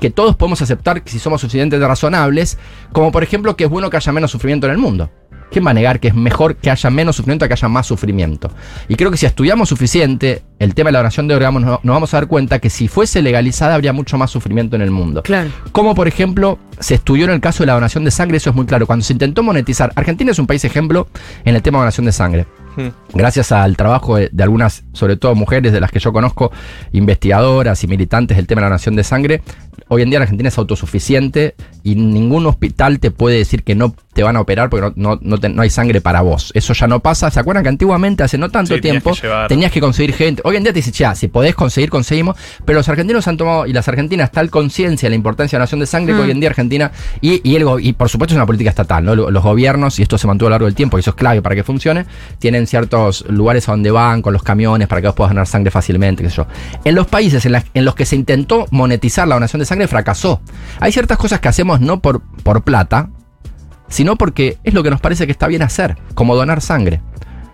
que 0.00 0.10
todos 0.10 0.36
podemos 0.36 0.62
aceptar 0.62 1.02
si 1.04 1.18
somos 1.18 1.40
suficientemente 1.40 1.86
razonables, 1.86 2.58
como 2.92 3.10
por 3.12 3.22
ejemplo 3.22 3.56
que 3.56 3.64
es 3.64 3.70
bueno 3.70 3.90
que 3.90 3.96
haya 3.96 4.12
menos 4.12 4.30
sufrimiento 4.30 4.66
en 4.66 4.72
el 4.72 4.78
mundo. 4.78 5.10
¿Quién 5.50 5.66
va 5.66 5.70
a 5.70 5.74
negar 5.74 5.98
que 5.98 6.08
es 6.08 6.14
mejor 6.14 6.56
que 6.56 6.70
haya 6.70 6.90
menos 6.90 7.16
sufrimiento 7.16 7.44
a 7.44 7.48
que 7.48 7.54
haya 7.54 7.68
más 7.68 7.86
sufrimiento? 7.86 8.50
Y 8.88 8.96
creo 8.96 9.10
que 9.10 9.16
si 9.16 9.26
estudiamos 9.26 9.68
suficiente 9.68 10.42
el 10.58 10.74
tema 10.74 10.88
de 10.88 10.92
la 10.92 10.98
donación 11.00 11.28
de 11.28 11.34
órganos, 11.34 11.62
nos 11.62 11.80
vamos 11.94 12.12
a 12.14 12.16
dar 12.16 12.26
cuenta 12.26 12.58
que 12.58 12.68
si 12.70 12.88
fuese 12.88 13.22
legalizada 13.22 13.74
habría 13.74 13.92
mucho 13.92 14.18
más 14.18 14.30
sufrimiento 14.30 14.76
en 14.76 14.82
el 14.82 14.90
mundo. 14.90 15.22
Claro. 15.22 15.50
Como 15.72 15.94
por 15.94 16.08
ejemplo 16.08 16.58
se 16.80 16.94
estudió 16.94 17.24
en 17.26 17.30
el 17.32 17.40
caso 17.40 17.62
de 17.62 17.68
la 17.68 17.74
donación 17.74 18.04
de 18.04 18.10
sangre, 18.10 18.36
eso 18.38 18.50
es 18.50 18.56
muy 18.56 18.66
claro. 18.66 18.86
Cuando 18.86 19.04
se 19.04 19.12
intentó 19.12 19.42
monetizar, 19.42 19.92
Argentina 19.96 20.30
es 20.32 20.38
un 20.38 20.46
país 20.46 20.64
ejemplo 20.64 21.08
en 21.44 21.54
el 21.56 21.62
tema 21.62 21.78
de 21.78 21.82
donación 21.82 22.06
de 22.06 22.12
sangre. 22.12 22.46
Hmm. 22.76 22.88
Gracias 23.14 23.50
al 23.50 23.76
trabajo 23.76 24.16
de, 24.16 24.28
de 24.32 24.42
algunas, 24.44 24.84
sobre 24.92 25.16
todo 25.16 25.34
mujeres 25.34 25.72
de 25.72 25.80
las 25.80 25.90
que 25.90 25.98
yo 25.98 26.12
conozco, 26.12 26.52
investigadoras 26.92 27.82
y 27.84 27.86
militantes 27.86 28.36
del 28.36 28.46
tema 28.46 28.60
de 28.60 28.64
la 28.64 28.68
donación 28.70 28.96
de 28.96 29.04
sangre, 29.04 29.42
hoy 29.88 30.02
en 30.02 30.10
día 30.10 30.18
la 30.18 30.24
Argentina 30.24 30.48
es 30.48 30.58
autosuficiente 30.58 31.54
y 31.82 31.94
ningún 31.94 32.46
hospital 32.46 32.98
te 33.00 33.10
puede 33.10 33.38
decir 33.38 33.62
que 33.64 33.74
no 33.74 33.94
te 34.12 34.22
van 34.22 34.36
a 34.36 34.40
operar 34.40 34.68
porque 34.68 34.92
no, 34.96 35.14
no, 35.14 35.18
no 35.22 35.38
te- 35.38 35.48
no 35.48 35.62
hay 35.62 35.70
sangre 35.70 36.00
para 36.00 36.20
vos. 36.20 36.50
Eso 36.54 36.72
ya 36.74 36.86
no 36.86 37.00
pasa. 37.00 37.30
¿Se 37.30 37.40
acuerdan 37.40 37.62
que 37.62 37.68
antiguamente, 37.70 38.22
hace 38.22 38.36
no 38.36 38.50
tanto 38.50 38.74
Sí, 38.74 38.80
tenías 38.80 39.02
tiempo, 39.02 39.16
que 39.20 39.26
llevar. 39.26 39.48
tenías 39.48 39.72
que 39.72 39.80
conseguir 39.80 40.14
gente? 40.14 40.42
Hoy 40.48 40.56
en 40.56 40.62
día 40.62 40.72
te 40.72 40.78
dice, 40.78 40.90
ya, 40.90 41.14
si 41.14 41.28
podés 41.28 41.54
conseguir, 41.54 41.90
conseguimos. 41.90 42.36
Pero 42.64 42.78
los 42.78 42.88
argentinos 42.88 43.28
han 43.28 43.36
tomado, 43.36 43.66
y 43.66 43.72
las 43.74 43.86
argentinas, 43.86 44.32
tal 44.32 44.48
conciencia 44.50 45.06
de 45.06 45.10
la 45.10 45.16
importancia 45.16 45.56
de 45.56 45.60
la 45.60 45.62
donación 45.64 45.80
de 45.80 45.86
sangre 45.86 46.14
que 46.14 46.20
Mm. 46.20 46.24
hoy 46.24 46.30
en 46.30 46.40
día 46.40 46.48
Argentina, 46.48 46.90
y, 47.20 47.40
y, 47.48 47.56
el 47.56 47.66
y 47.80 47.92
por 47.92 48.08
supuesto 48.08 48.32
es 48.32 48.36
una 48.36 48.46
política 48.46 48.70
estatal, 48.70 49.04
¿no? 49.04 49.14
Lo- 49.14 49.30
Los 49.30 49.42
gobiernos, 49.42 49.98
y 49.98 50.02
esto 50.02 50.16
se 50.16 50.26
mantuvo 50.26 50.46
a 50.46 50.50
lo 50.50 50.54
largo 50.54 50.66
del 50.66 50.74
tiempo, 50.74 50.96
y 50.96 51.00
eso 51.00 51.10
es 51.10 51.16
clave 51.16 51.42
para 51.42 51.54
que 51.54 51.64
funcione, 51.64 52.06
tienen 52.38 52.66
ciertos 52.66 53.24
lugares 53.28 53.68
a 53.68 53.72
donde 53.72 53.90
van 53.90 54.22
con 54.22 54.32
los 54.32 54.42
camiones 54.42 54.88
para 54.88 55.00
que 55.02 55.08
vos 55.08 55.14
puedas 55.16 55.30
donar 55.32 55.46
sangre 55.46 55.70
fácilmente, 55.70 56.22
qué 56.22 56.30
sé 56.30 56.36
yo. 56.36 56.46
En 56.84 56.94
los 56.94 57.06
países 57.06 57.44
en, 57.44 57.52
la- 57.52 57.64
en 57.74 57.84
los 57.84 57.94
que 57.94 58.06
se 58.06 58.16
intentó 58.16 58.66
monetizar 58.70 59.28
la 59.28 59.34
donación 59.36 59.60
de 59.60 59.66
sangre, 59.66 59.86
fracasó. 59.86 60.40
Hay 60.80 60.92
ciertas 60.92 61.18
cosas 61.18 61.40
que 61.40 61.48
hacemos 61.48 61.80
no 61.80 62.00
por, 62.00 62.22
por 62.42 62.62
plata, 62.62 63.10
sino 63.88 64.16
porque 64.16 64.58
es 64.64 64.74
lo 64.74 64.82
que 64.82 64.90
nos 64.90 65.00
parece 65.00 65.26
que 65.26 65.32
está 65.32 65.46
bien 65.46 65.62
hacer, 65.62 65.96
como 66.14 66.34
donar 66.36 66.60
sangre. 66.60 67.00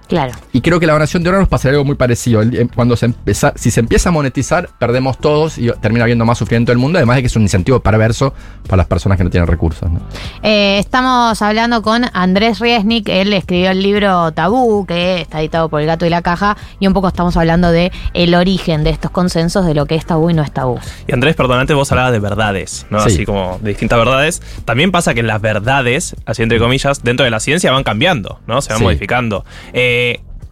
Claro. 0.09 0.33
Y 0.53 0.61
creo 0.61 0.79
que 0.79 0.87
la 0.87 0.93
donación 0.93 1.23
de 1.23 1.31
órganos 1.31 1.49
pasaría 1.49 1.73
algo 1.77 1.85
muy 1.85 1.97
parecido. 1.97 2.43
El- 2.43 2.55
em, 2.57 2.69
Cuando 2.69 2.97
se 2.97 3.07
empieza, 3.07 3.53
si 3.57 3.71
se 3.71 3.81
empieza 3.81 4.11
a 4.11 4.13
monetizar, 4.13 4.69
perdemos 4.79 5.19
todos 5.19 5.57
y 5.59 5.71
termina 5.81 6.05
habiendo 6.05 6.25
más 6.25 6.37
sufrimiento 6.39 6.73
del 6.73 6.79
mundo, 6.79 6.99
además 6.99 7.17
de 7.17 7.23
que 7.23 7.27
es 7.29 7.37
un 7.37 7.43
incentivo 7.43 7.81
perverso 7.81 8.35
para 8.67 8.79
las 8.79 8.87
personas 8.87 9.17
que 9.17 9.25
no 9.25 9.31
tienen 9.31 9.47
recursos. 9.47 9.91
¿no? 9.91 10.01
Eh, 10.43 10.79
estamos 10.79 11.41
hablando 11.41 11.81
con 11.83 12.05
Andrés 12.13 12.59
Riesnik, 12.59 13.09
él 13.09 13.33
escribió 13.33 13.71
el 13.71 13.83
libro 13.83 14.33
Tabú, 14.33 14.85
que 14.87 15.21
está 15.23 15.41
editado 15.41 15.69
por 15.69 15.81
El 15.81 15.87
Gato 15.87 16.05
y 16.05 16.11
la 16.11 16.21
Caja, 16.23 16.57
y 16.81 16.87
un 16.87 16.93
poco 16.93 17.09
estamos 17.09 17.37
hablando 17.37 17.71
de 17.71 17.91
el 18.13 18.35
origen 18.35 18.85
de 18.85 18.91
estos 18.91 19.11
consensos, 19.11 19.65
de 19.67 19.75
lo 19.75 19.87
que 19.87 19.95
es 19.95 20.05
tabú 20.05 20.31
y 20.31 20.35
no 20.35 20.43
es 20.43 20.53
tabú. 20.53 20.79
Y 21.07 21.13
Andrés, 21.15 21.35
perdón, 21.37 21.61
antes 21.61 21.75
vos 21.77 21.91
hablabas 21.93 22.13
de 22.13 22.19
verdades, 22.21 22.87
¿no? 22.91 23.01
Sí. 23.01 23.07
Así 23.09 23.25
como 23.27 23.59
de 23.63 23.71
distintas 23.71 23.99
verdades. 23.99 24.43
También 24.65 24.93
pasa 24.93 25.15
que 25.15 25.23
las 25.23 25.41
verdades, 25.41 26.15
así 26.27 26.43
entre 26.43 26.59
comillas, 26.59 27.03
dentro 27.03 27.25
de 27.25 27.31
la 27.31 27.41
ciencia 27.41 27.71
van 27.73 27.85
cambiando, 27.85 28.41
¿no? 28.47 28.61
Se 28.61 28.71
van 28.71 28.79
Sí. 28.79 28.85
modificando. 28.85 29.45
Eh, 29.73 29.93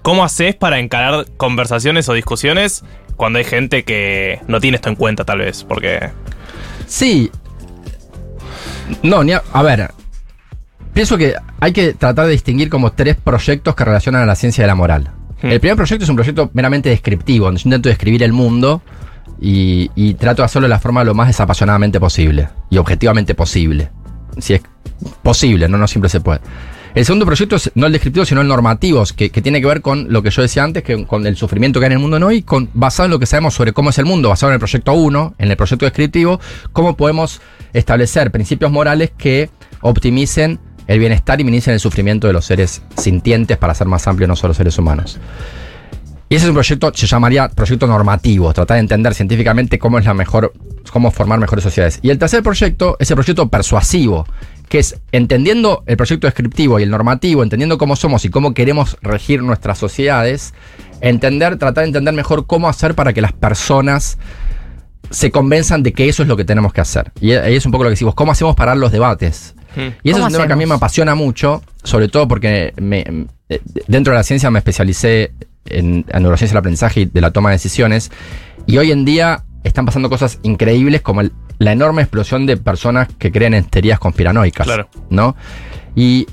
¿Cómo 0.02 0.24
haces 0.24 0.56
para 0.56 0.80
encarar 0.80 1.26
conversaciones 1.36 2.08
o 2.08 2.12
discusiones 2.14 2.84
cuando 3.16 3.38
hay 3.38 3.44
gente 3.44 3.84
que 3.84 4.40
no 4.48 4.60
tiene 4.60 4.76
esto 4.76 4.88
en 4.88 4.96
cuenta, 4.96 5.24
tal 5.24 5.38
vez? 5.38 5.64
Porque. 5.64 6.10
Sí. 6.86 7.30
No, 9.02 9.22
ni 9.22 9.32
a, 9.32 9.42
a 9.52 9.62
ver. 9.62 9.90
Pienso 10.92 11.16
que 11.16 11.34
hay 11.60 11.72
que 11.72 11.94
tratar 11.94 12.26
de 12.26 12.32
distinguir 12.32 12.68
como 12.68 12.92
tres 12.92 13.16
proyectos 13.16 13.74
que 13.74 13.84
relacionan 13.84 14.22
a 14.22 14.26
la 14.26 14.34
ciencia 14.34 14.64
de 14.64 14.68
la 14.68 14.74
moral. 14.74 15.10
Hmm. 15.40 15.52
El 15.52 15.60
primer 15.60 15.76
proyecto 15.76 16.04
es 16.04 16.10
un 16.10 16.16
proyecto 16.16 16.50
meramente 16.52 16.88
descriptivo, 16.88 17.46
donde 17.46 17.60
yo 17.60 17.68
intento 17.68 17.88
describir 17.88 18.22
el 18.24 18.32
mundo 18.32 18.82
y, 19.40 19.90
y 19.94 20.14
trato 20.14 20.42
de 20.42 20.46
hacerlo 20.46 20.66
de 20.66 20.70
la 20.70 20.80
forma 20.80 21.04
lo 21.04 21.14
más 21.14 21.28
desapasionadamente 21.28 22.00
posible 22.00 22.48
y 22.70 22.78
objetivamente 22.78 23.34
posible. 23.34 23.90
Si 24.38 24.54
es 24.54 24.62
posible, 25.22 25.68
no, 25.68 25.78
no 25.78 25.86
siempre 25.86 26.10
se 26.10 26.20
puede. 26.20 26.40
El 26.94 27.06
segundo 27.06 27.24
proyecto 27.24 27.56
es 27.56 27.72
no 27.74 27.86
el 27.86 27.92
descriptivo, 27.92 28.26
sino 28.26 28.42
el 28.42 28.48
normativo, 28.48 29.02
que, 29.16 29.30
tiene 29.30 29.62
que 29.62 29.66
ver 29.66 29.80
con 29.80 30.12
lo 30.12 30.22
que 30.22 30.30
yo 30.30 30.42
decía 30.42 30.62
antes, 30.62 30.82
que 30.82 31.06
con 31.06 31.26
el 31.26 31.36
sufrimiento 31.36 31.80
que 31.80 31.86
hay 31.86 31.92
en 31.92 31.98
el 31.98 31.98
mundo 31.98 32.26
hoy, 32.26 32.42
con, 32.42 32.68
basado 32.74 33.06
en 33.06 33.12
lo 33.12 33.18
que 33.18 33.24
sabemos 33.24 33.54
sobre 33.54 33.72
cómo 33.72 33.90
es 33.90 33.98
el 33.98 34.04
mundo, 34.04 34.28
basado 34.28 34.50
en 34.50 34.54
el 34.54 34.60
proyecto 34.60 34.92
1, 34.92 35.36
en 35.38 35.50
el 35.50 35.56
proyecto 35.56 35.86
descriptivo, 35.86 36.38
cómo 36.72 36.94
podemos 36.94 37.40
establecer 37.72 38.30
principios 38.30 38.70
morales 38.70 39.10
que 39.16 39.48
optimicen 39.80 40.60
el 40.86 40.98
bienestar 40.98 41.40
y 41.40 41.44
minimicen 41.44 41.72
el 41.72 41.80
sufrimiento 41.80 42.26
de 42.26 42.34
los 42.34 42.44
seres 42.44 42.82
sintientes 42.98 43.56
para 43.56 43.74
ser 43.74 43.86
más 43.86 44.06
amplio, 44.06 44.28
no 44.28 44.36
solo 44.36 44.52
seres 44.52 44.76
humanos. 44.78 45.18
Y 46.28 46.34
ese 46.34 46.46
es 46.46 46.48
un 46.48 46.54
proyecto, 46.54 46.92
se 46.94 47.06
llamaría 47.06 47.48
proyecto 47.48 47.86
normativo, 47.86 48.52
tratar 48.52 48.76
de 48.76 48.80
entender 48.80 49.14
científicamente 49.14 49.78
cómo 49.78 49.98
es 49.98 50.04
la 50.04 50.14
mejor, 50.14 50.52
cómo 50.90 51.10
formar 51.10 51.38
mejores 51.38 51.62
sociedades. 51.62 52.00
Y 52.02 52.10
el 52.10 52.18
tercer 52.18 52.42
proyecto 52.42 52.96
es 52.98 53.10
el 53.10 53.16
proyecto 53.16 53.48
persuasivo, 53.48 54.26
que 54.72 54.78
es 54.78 54.98
entendiendo 55.12 55.82
el 55.84 55.98
proyecto 55.98 56.26
descriptivo 56.26 56.80
y 56.80 56.82
el 56.84 56.88
normativo, 56.90 57.42
entendiendo 57.42 57.76
cómo 57.76 57.94
somos 57.94 58.24
y 58.24 58.30
cómo 58.30 58.54
queremos 58.54 58.96
regir 59.02 59.42
nuestras 59.42 59.76
sociedades, 59.76 60.54
entender, 61.02 61.58
tratar 61.58 61.82
de 61.84 61.88
entender 61.88 62.14
mejor 62.14 62.46
cómo 62.46 62.70
hacer 62.70 62.94
para 62.94 63.12
que 63.12 63.20
las 63.20 63.34
personas 63.34 64.16
se 65.10 65.30
convenzan 65.30 65.82
de 65.82 65.92
que 65.92 66.08
eso 66.08 66.22
es 66.22 66.28
lo 66.30 66.38
que 66.38 66.46
tenemos 66.46 66.72
que 66.72 66.80
hacer. 66.80 67.12
Y 67.20 67.32
ahí 67.32 67.54
es 67.54 67.66
un 67.66 67.72
poco 67.72 67.84
lo 67.84 67.88
que 67.90 67.96
decimos, 67.96 68.14
¿cómo 68.14 68.32
hacemos 68.32 68.56
parar 68.56 68.78
los 68.78 68.90
debates? 68.92 69.54
Y 69.76 69.80
eso 69.80 69.92
es 70.04 70.12
¿Cómo 70.14 70.26
un 70.26 70.32
tema 70.32 70.46
que 70.46 70.52
a 70.54 70.56
mí 70.56 70.64
me 70.64 70.74
apasiona 70.74 71.14
mucho, 71.14 71.62
sobre 71.84 72.08
todo 72.08 72.26
porque 72.26 72.72
me- 72.80 73.26
eh, 73.50 73.60
dentro 73.88 74.14
de 74.14 74.20
la 74.20 74.22
ciencia 74.22 74.50
me 74.50 74.58
especialicé 74.58 75.32
en, 75.66 76.06
en 76.08 76.22
neurociencia 76.22 76.54
del 76.54 76.60
aprendizaje 76.60 77.00
y 77.02 77.04
de 77.04 77.20
la 77.20 77.30
toma 77.30 77.50
de 77.50 77.56
decisiones. 77.56 78.10
Y 78.66 78.78
hoy 78.78 78.90
en 78.90 79.04
día 79.04 79.44
están 79.64 79.84
pasando 79.86 80.08
cosas 80.08 80.38
increíbles 80.42 81.02
como 81.02 81.20
el- 81.20 81.32
la 81.62 81.72
enorme 81.72 82.02
explosión 82.02 82.46
de 82.46 82.56
personas 82.56 83.08
que 83.18 83.30
creen 83.30 83.54
en 83.54 83.64
teorías 83.64 83.98
conspiranoicas. 83.98 84.66
Claro. 84.66 84.88
¿No? 85.10 85.36
Y 85.94 86.26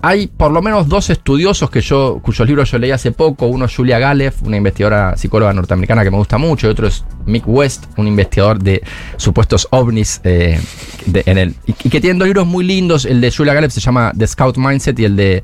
hay 0.00 0.28
por 0.28 0.52
lo 0.52 0.62
menos 0.62 0.88
dos 0.88 1.10
estudiosos 1.10 1.70
que 1.70 1.80
yo, 1.80 2.20
cuyos 2.22 2.46
libros 2.46 2.70
yo 2.70 2.78
leí 2.78 2.92
hace 2.92 3.10
poco. 3.10 3.46
Uno 3.46 3.64
es 3.64 3.74
Julia 3.74 3.98
Galeff, 3.98 4.42
una 4.42 4.56
investigadora 4.56 5.16
psicóloga 5.16 5.52
norteamericana 5.52 6.04
que 6.04 6.10
me 6.10 6.16
gusta 6.18 6.38
mucho, 6.38 6.68
y 6.68 6.70
otro 6.70 6.86
es 6.86 7.04
Mick 7.26 7.42
West, 7.48 7.86
un 7.96 8.06
investigador 8.06 8.60
de 8.60 8.80
supuestos 9.16 9.66
ovnis 9.70 10.20
eh, 10.24 10.60
de- 11.06 11.24
en 11.26 11.38
el, 11.38 11.54
y, 11.66 11.72
y 11.84 11.90
que 11.90 12.00
tienen 12.00 12.18
dos 12.18 12.28
libros 12.28 12.46
muy 12.46 12.64
lindos. 12.64 13.04
El 13.06 13.20
de 13.20 13.32
Julia 13.32 13.54
Galeff 13.54 13.72
se 13.72 13.80
llama 13.80 14.12
The 14.16 14.26
Scout 14.28 14.56
Mindset 14.56 14.98
y 15.00 15.04
el 15.04 15.16
de 15.16 15.42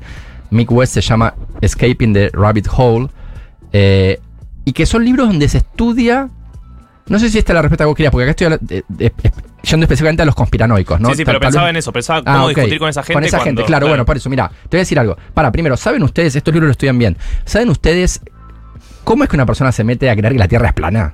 Mick 0.51 0.71
West 0.71 0.93
se 0.93 1.01
llama 1.01 1.33
Escaping 1.61 2.13
the 2.13 2.29
Rabbit 2.33 2.67
Hole. 2.75 3.07
eh, 3.73 4.19
y 4.67 4.71
que 4.73 4.85
son 4.87 5.03
libros 5.05 5.27
donde 5.27 5.47
se 5.49 5.57
estudia. 5.59 6.29
No 7.07 7.19
sé 7.19 7.29
si 7.29 7.37
esta 7.37 7.53
es 7.53 7.55
la 7.55 7.61
respuesta 7.61 7.83
que 7.83 7.87
vos 7.87 7.95
querías, 7.95 8.11
porque 8.11 8.23
acá 8.23 8.31
estoy 8.31 8.47
eh, 8.77 8.83
eh, 8.99 9.11
eh, 9.23 9.31
yendo 9.63 9.83
específicamente 9.83 10.23
a 10.23 10.25
los 10.25 10.33
conspiranoicos, 10.33 10.99
¿no? 10.99 11.09
sí, 11.09 11.17
sí, 11.17 11.25
pero 11.25 11.39
Tal- 11.39 11.41
tal 11.41 11.51
pensaba 11.51 11.69
en 11.69 11.75
eso, 11.75 11.93
pensaba 11.93 12.19
Ah, 12.25 12.33
cómo 12.33 12.45
ok. 12.45 12.55
discutir 12.55 12.79
con 12.79 12.89
esa 12.89 13.03
gente. 13.03 13.13
Con 13.13 13.23
esa 13.23 13.39
gente, 13.41 13.63
claro, 13.63 13.87
bueno, 13.87 14.05
por 14.05 14.17
eso, 14.17 14.29
mira, 14.29 14.49
te 14.49 14.69
voy 14.77 14.79
a 14.79 14.81
decir 14.81 14.97
algo. 14.99 15.15
Para, 15.33 15.51
primero, 15.51 15.77
¿saben 15.77 16.01
ustedes, 16.03 16.35
estos 16.35 16.51
libros 16.53 16.67
lo 16.67 16.71
estudian 16.71 16.97
bien, 16.97 17.15
¿saben 17.45 17.69
ustedes 17.69 18.21
cómo 19.03 19.23
es 19.23 19.29
que 19.29 19.35
una 19.35 19.45
persona 19.45 19.71
se 19.71 19.83
mete 19.83 20.09
a 20.09 20.15
creer 20.15 20.33
que 20.33 20.39
la 20.39 20.47
Tierra 20.47 20.67
es 20.69 20.73
plana? 20.73 21.13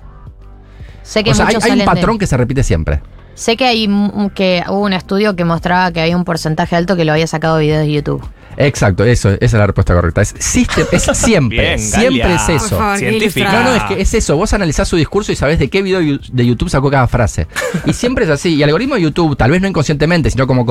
Sé 1.04 1.24
que 1.24 1.32
O 1.32 1.34
sea, 1.34 1.48
hay, 1.48 1.56
hay 1.62 1.72
un 1.72 1.80
de- 1.80 1.86
patrón 1.86 2.18
que 2.18 2.28
se 2.28 2.38
repite 2.38 2.64
siempre. 2.64 3.02
Sé 3.34 3.58
que 3.58 3.66
hay 3.66 3.88
un- 3.88 4.30
que 4.34 4.64
hubo 4.70 4.80
un 4.82 4.94
estudio 4.94 5.36
que 5.36 5.44
mostraba 5.46 5.92
que 5.92 6.00
había 6.02 6.16
un 6.16 6.24
porcentaje 6.26 6.76
alto 6.76 6.96
que 6.96 7.04
lo 7.06 7.12
había 7.14 7.28
sacado 7.28 7.58
de 7.58 7.64
videos 7.64 7.82
de 7.82 7.92
YouTube. 7.92 8.24
Exacto, 8.68 9.04
eso, 9.04 9.30
esa 9.30 9.38
es 9.46 9.54
la 9.54 9.66
respuesta 9.68 9.94
correcta. 9.94 10.22
Es, 10.22 10.36
sistem- 10.36 10.88
es 10.92 11.04
siempre, 11.18 11.60
Bien, 11.60 11.80
siempre 11.80 12.36
es 12.36 12.50
eso. 12.50 12.78
favor, 12.78 13.00
qué 13.00 13.10
Científica. 13.10 13.52
No, 13.52 13.64
no, 13.64 13.76
es 13.76 13.84
que 13.84 14.02
es 14.02 14.14
eso. 14.14 14.38
Vos 14.38 14.54
analizás 14.54 14.88
su 14.88 14.96
discurso 14.98 15.32
y 15.32 15.36
sabés 15.36 15.60
de 15.60 15.70
qué 15.70 15.82
video 15.82 16.00
de 16.00 16.46
YouTube 16.46 16.70
sacó 16.70 16.90
cada 16.92 17.08
frase. 17.08 17.48
Y 17.86 17.94
siempre 17.94 18.26
es 18.26 18.30
así. 18.30 18.56
Y 18.56 18.64
el 18.64 18.70
algoritmo 18.70 18.96
de 18.96 19.02
YouTube, 19.02 19.36
tal 19.36 19.52
vez 19.52 19.62
no 19.62 19.68
inconscientemente, 19.68 20.30
sino 20.30 20.48
como 20.48 20.66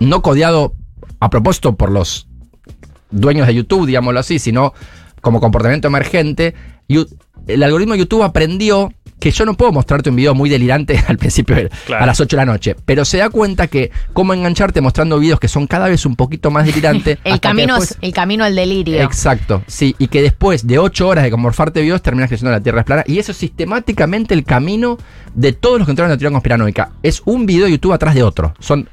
no 0.00 0.22
codiado 0.22 0.74
a 1.20 1.30
propósito 1.30 1.76
por 1.76 1.90
los 1.90 2.26
dueños 3.10 3.46
de 3.46 3.54
YouTube, 3.54 3.86
digámoslo 3.86 4.20
así, 4.20 4.38
sino 4.38 4.74
como 5.20 5.40
comportamiento 5.40 5.88
emergente, 5.88 6.54
el 6.88 7.62
algoritmo 7.62 7.94
de 7.94 8.00
YouTube 8.00 8.22
aprendió 8.22 8.92
que 9.24 9.30
yo 9.30 9.46
no 9.46 9.54
puedo 9.54 9.72
mostrarte 9.72 10.10
un 10.10 10.16
video 10.16 10.34
muy 10.34 10.50
delirante 10.50 11.02
al 11.08 11.16
principio, 11.16 11.56
Claro. 11.86 12.02
a 12.04 12.06
las 12.06 12.20
8 12.20 12.36
de 12.36 12.42
la 12.42 12.44
noche, 12.52 12.76
pero 12.84 13.06
se 13.06 13.16
da 13.16 13.30
cuenta 13.30 13.68
que 13.68 13.90
cómo 14.12 14.34
engancharte 14.34 14.82
mostrando 14.82 15.18
videos 15.18 15.40
que 15.40 15.48
son 15.48 15.66
cada 15.66 15.88
vez 15.88 16.04
un 16.04 16.14
poquito 16.14 16.50
más 16.50 16.66
delirantes. 16.66 17.16
El 17.24 17.40
camino, 17.40 17.76
después- 17.76 17.92
es- 17.92 17.98
el 18.02 18.12
camino 18.12 18.44
al 18.44 18.54
delirio. 18.54 19.00
Exacto, 19.00 19.62
sí, 19.66 19.96
y 19.98 20.08
que 20.08 20.20
después 20.20 20.66
de 20.66 20.78
ocho 20.78 21.08
horas 21.08 21.24
de 21.24 21.30
conmorfarte 21.30 21.80
videos 21.80 22.02
terminas 22.02 22.28
creyendo 22.28 22.50
que 22.50 22.56
la 22.58 22.62
Tierra 22.62 22.80
es 22.80 22.84
plana. 22.86 23.04
Y 23.06 23.18
eso 23.18 23.32
es 23.32 23.38
sistemáticamente 23.38 24.34
el 24.34 24.44
camino 24.44 24.98
de 25.34 25.54
todos 25.54 25.78
los 25.78 25.86
que 25.86 25.92
entraron 25.92 26.10
en 26.10 26.16
la 26.16 26.18
teoría 26.18 26.34
conspiranoica. 26.34 26.90
Es 27.02 27.22
un 27.24 27.46
video 27.46 27.64
de 27.64 27.72
YouTube 27.72 27.94
atrás 27.94 28.14
de 28.14 28.22
otro. 28.22 28.52
Son 28.58 28.88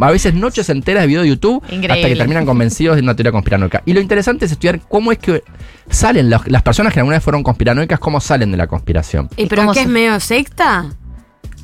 a 0.00 0.10
veces 0.10 0.32
noches 0.34 0.68
enteras 0.70 1.02
de 1.02 1.06
video 1.06 1.22
de 1.22 1.28
YouTube 1.28 1.62
hasta 1.64 2.08
que 2.08 2.16
terminan 2.16 2.46
convencidos 2.46 2.96
de 2.96 3.02
una 3.02 3.14
teoría 3.14 3.32
conspiranoica. 3.32 3.82
Y 3.84 3.92
lo 3.92 4.00
interesante 4.00 4.46
es 4.46 4.52
estudiar 4.52 4.80
cómo 4.88 5.12
es 5.12 5.18
que 5.18 5.42
salen 5.90 6.28
las, 6.30 6.46
las 6.48 6.62
personas 6.62 6.92
que 6.92 7.00
alguna 7.00 7.16
vez 7.16 7.22
fueron 7.24 7.42
conspiranoicas, 7.42 7.98
cómo 8.00 8.20
salen 8.20 8.50
de 8.50 8.56
la 8.56 8.66
conspiración. 8.66 9.28
¿Y 9.36 9.42
¿Y 9.44 9.46
pero 9.46 9.62
qué 9.72 9.80
se- 9.80 9.84
es 9.86 9.88
medio 9.88 10.20
secta? 10.20 10.86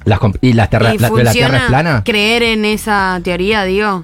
Las 0.04 0.18
¿Y 0.40 0.52
la, 0.54 0.66
tierra, 0.66 0.94
¿Y 0.94 0.98
la, 0.98 1.10
la 1.10 1.30
Tierra 1.32 1.58
es 1.58 1.62
plana? 1.64 2.02
creer 2.04 2.42
en 2.42 2.64
esa 2.64 3.20
teoría, 3.22 3.62
digo? 3.64 4.02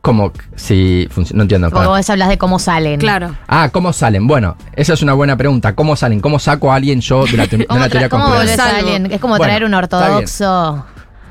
¿Cómo? 0.00 0.32
Si 0.54 1.08
funciona? 1.10 1.38
No 1.38 1.42
entiendo. 1.42 1.68
Porque 1.68 1.86
para. 1.86 1.96
vos 1.98 2.10
hablas 2.10 2.28
de 2.28 2.38
cómo 2.38 2.60
salen. 2.60 3.00
Claro. 3.00 3.34
Ah, 3.48 3.70
¿cómo 3.72 3.92
salen? 3.92 4.28
Bueno, 4.28 4.56
esa 4.76 4.92
es 4.94 5.02
una 5.02 5.14
buena 5.14 5.36
pregunta. 5.36 5.74
¿Cómo 5.74 5.96
salen? 5.96 6.20
¿Cómo 6.20 6.38
saco 6.38 6.70
a 6.70 6.76
alguien 6.76 7.00
yo 7.00 7.26
de 7.26 7.36
la, 7.36 7.48
te- 7.48 7.56
de 7.56 7.66
¿Cómo, 7.66 7.78
una 7.80 7.88
tra- 7.88 7.90
teoría 7.90 8.08
cómo 8.08 8.24
alguien? 8.26 9.06
Es 9.10 9.20
como 9.20 9.32
Bueno, 9.36 9.44
traer 9.50 9.64
un 9.64 9.74
está 9.74 9.98
bien. 9.98 10.04
ortodoxo. 10.14 10.86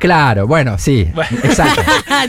Claro, 0.06 0.48
bueno, 0.48 0.78
sí. 0.78 1.08
Exacto. 1.44 1.82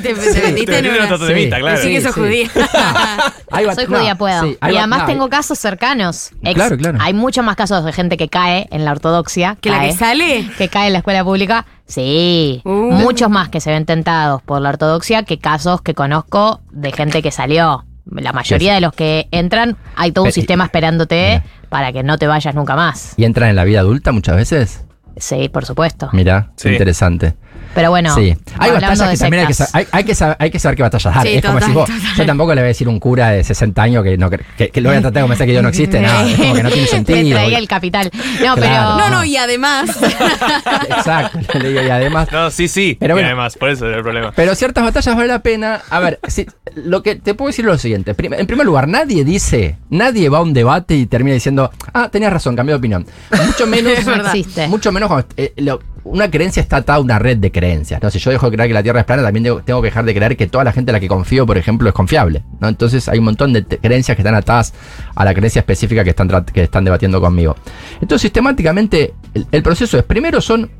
te, 0.02 0.14
te 0.14 0.42
metiste 0.42 0.78
en 0.78 0.86
una. 0.90 1.16
Sí. 1.18 1.26
temita, 1.26 1.58
claro. 1.58 1.76
Decí 1.78 1.92
que 1.92 2.00
sos 2.00 2.14
sí. 2.14 2.20
judía. 2.20 2.48
Soy 3.74 3.86
no, 3.88 3.96
judía, 3.98 4.14
puedo. 4.16 4.42
sí, 4.42 4.58
y 4.60 4.76
además 4.76 5.00
no, 5.00 5.06
tengo 5.06 5.28
casos 5.28 5.58
cercanos. 5.58 6.30
Claro, 6.54 6.76
claro. 6.76 6.98
Hay 7.00 7.14
muchos 7.14 7.44
más 7.44 7.56
casos 7.56 7.84
de 7.84 7.92
gente 7.92 8.16
que 8.16 8.28
cae 8.28 8.66
en 8.70 8.84
la 8.84 8.92
ortodoxia. 8.92 9.56
¿Que 9.60 9.70
la 9.70 9.80
que 9.80 9.92
sale? 9.92 10.50
que 10.58 10.68
cae 10.68 10.88
en 10.88 10.92
la 10.94 10.98
escuela 10.98 11.22
pública. 11.24 11.64
Sí. 11.86 12.60
Uh. 12.64 12.70
Muchos 12.92 13.30
más 13.30 13.48
que 13.48 13.60
se 13.60 13.70
ven 13.70 13.86
tentados 13.86 14.42
por 14.42 14.60
la 14.60 14.70
ortodoxia 14.70 15.22
que 15.22 15.38
casos 15.38 15.80
que 15.82 15.94
conozco 15.94 16.60
de 16.70 16.92
gente 16.92 17.22
que 17.22 17.30
salió. 17.30 17.84
La 18.10 18.32
mayoría 18.32 18.70
Sí. 18.72 18.74
de 18.76 18.80
los 18.80 18.92
que 18.92 19.26
entran, 19.32 19.76
hay 19.96 20.12
todo 20.12 20.24
un 20.24 20.28
Pe- 20.28 20.32
sistema 20.32 20.64
esperándote 20.64 21.40
Mira. 21.42 21.44
para 21.68 21.92
que 21.92 22.02
no 22.04 22.18
te 22.18 22.26
vayas 22.26 22.54
nunca 22.54 22.76
más. 22.76 23.14
¿Y 23.16 23.24
entran 23.24 23.50
en 23.50 23.56
la 23.56 23.64
vida 23.64 23.80
adulta 23.80 24.12
muchas 24.12 24.36
veces? 24.36 24.84
Sí, 25.16 25.48
por 25.48 25.64
supuesto. 25.64 26.08
Mira, 26.12 26.50
Sí. 26.56 26.68
interesante. 26.68 27.34
Pero 27.74 27.90
bueno, 27.90 28.14
sí. 28.14 28.34
Hay 28.58 28.70
batallas 28.70 29.10
que 29.10 29.16
también 29.18 29.40
hay 29.42 29.46
que, 29.48 29.52
sectas. 29.54 29.70
sa- 29.70 29.78
hay, 29.78 29.86
hay 29.92 30.04
que 30.04 30.14
saber, 30.14 30.36
hay 30.40 30.50
que 30.50 30.58
saber 30.58 30.76
qué 30.76 30.82
batallas 30.82 31.14
dar. 31.14 31.26
Sí, 31.26 31.34
es 31.34 31.44
como 31.44 31.58
decís 31.60 31.74
vos, 31.74 31.90
yo 32.16 32.24
tampoco 32.26 32.54
le 32.54 32.62
voy 32.62 32.66
a 32.66 32.68
decir 32.68 32.86
a 32.86 32.90
un 32.90 32.98
cura 32.98 33.30
de 33.30 33.44
60 33.44 33.82
años 33.82 34.02
que, 34.02 34.16
no, 34.16 34.30
que, 34.30 34.70
que 34.70 34.80
lo 34.80 34.88
voy 34.88 34.96
a 34.96 35.00
tratar 35.02 35.14
de 35.14 35.20
convencer 35.22 35.46
que 35.46 35.50
Dios 35.52 35.62
no 35.62 35.68
existe. 35.68 36.00
Nada, 36.00 36.26
es 36.28 36.36
como 36.38 36.54
que 36.54 36.62
no 36.62 36.68
tiene 36.70 36.82
Le 36.86 36.88
sentido. 36.88 37.38
traía 37.38 37.58
el 37.58 37.68
capital. 37.68 38.10
No, 38.14 38.54
Claro. 38.54 38.60
pero. 38.60 38.96
No, 38.96 39.10
no, 39.10 39.24
y 39.24 39.36
además. 39.36 39.90
Exacto. 40.88 41.58
le 41.58 41.68
digo, 41.68 41.82
y 41.82 41.90
además, 41.90 42.28
No, 42.32 42.50
sí, 42.50 42.68
sí. 42.68 42.96
Pero 42.98 43.12
y 43.12 43.16
bueno. 43.16 43.28
además, 43.28 43.56
por 43.56 43.68
eso 43.70 43.86
era 43.86 43.96
el 43.98 44.02
problema. 44.02 44.32
Pero 44.34 44.54
ciertas 44.54 44.84
batallas 44.84 45.14
vale 45.16 45.28
la 45.28 45.42
pena. 45.42 45.80
A 45.90 46.00
ver, 46.00 46.18
si- 46.28 46.46
lo 46.74 47.02
que 47.02 47.16
te 47.16 47.34
puedo 47.34 47.48
decir 47.48 47.64
es 47.64 47.70
lo 47.72 47.78
siguiente. 47.78 48.14
En 48.18 48.46
primer 48.46 48.66
lugar, 48.66 48.88
nadie 48.88 49.24
dice, 49.24 49.76
nadie 49.90 50.28
va 50.28 50.38
a 50.38 50.42
un 50.42 50.52
debate 50.52 50.94
y 50.96 51.06
termina 51.06 51.34
diciendo, 51.34 51.70
ah, 51.92 52.08
tenías 52.10 52.32
razón, 52.32 52.56
cambié 52.56 52.72
de 52.72 52.78
opinión. 52.78 53.06
Mucho 53.46 53.66
menos, 53.66 53.92
Es 53.92 54.06
existe. 54.06 54.68
mucho 54.68 54.92
menos 54.92 55.08
cuando 55.08 55.26
eh, 55.36 55.52
lo- 55.58 55.80
una 56.06 56.30
creencia 56.30 56.60
está 56.60 56.78
atada 56.78 56.98
a 56.98 57.00
una 57.00 57.18
red 57.18 57.36
de 57.38 57.50
creencias. 57.50 58.02
¿no? 58.02 58.10
Si 58.10 58.18
yo 58.18 58.30
dejo 58.30 58.48
de 58.48 58.56
creer 58.56 58.68
que 58.68 58.74
la 58.74 58.82
Tierra 58.82 59.00
es 59.00 59.06
plana, 59.06 59.22
también 59.22 59.44
tengo, 59.64 59.82
que 59.82 59.86
dejar 59.86 60.04
de 60.04 60.14
creer 60.14 60.36
que 60.36 60.46
toda 60.46 60.64
la 60.64 60.72
gente 60.72 60.90
a 60.90 60.92
la 60.92 61.00
que 61.00 61.08
confío, 61.08 61.46
por 61.46 61.58
ejemplo, 61.58 61.88
es 61.88 61.94
confiable. 61.94 62.42
¿no? 62.60 62.68
Entonces 62.68 63.08
hay 63.08 63.18
un 63.18 63.24
montón 63.24 63.52
de 63.52 63.64
creencias 63.64 64.16
que 64.16 64.22
están 64.22 64.34
atadas 64.34 64.72
a 65.14 65.24
la 65.24 65.34
creencia 65.34 65.60
específica 65.60 66.04
que 66.04 66.10
están, 66.10 66.28
que 66.52 66.62
están 66.62 66.84
debatiendo 66.84 67.20
conmigo. 67.20 67.56
Entonces, 68.00 68.22
sistemáticamente, 68.22 69.14
el, 69.34 69.46
el 69.50 69.62
proceso 69.62 69.98
es, 69.98 70.04
primero 70.04 70.40
son, 70.40 70.70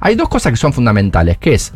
hay 0.00 0.14
dos 0.14 0.28
cosas 0.28 0.52
que 0.52 0.56
son 0.56 0.72
fundamentales, 0.72 1.38
que 1.38 1.54
es 1.54 1.72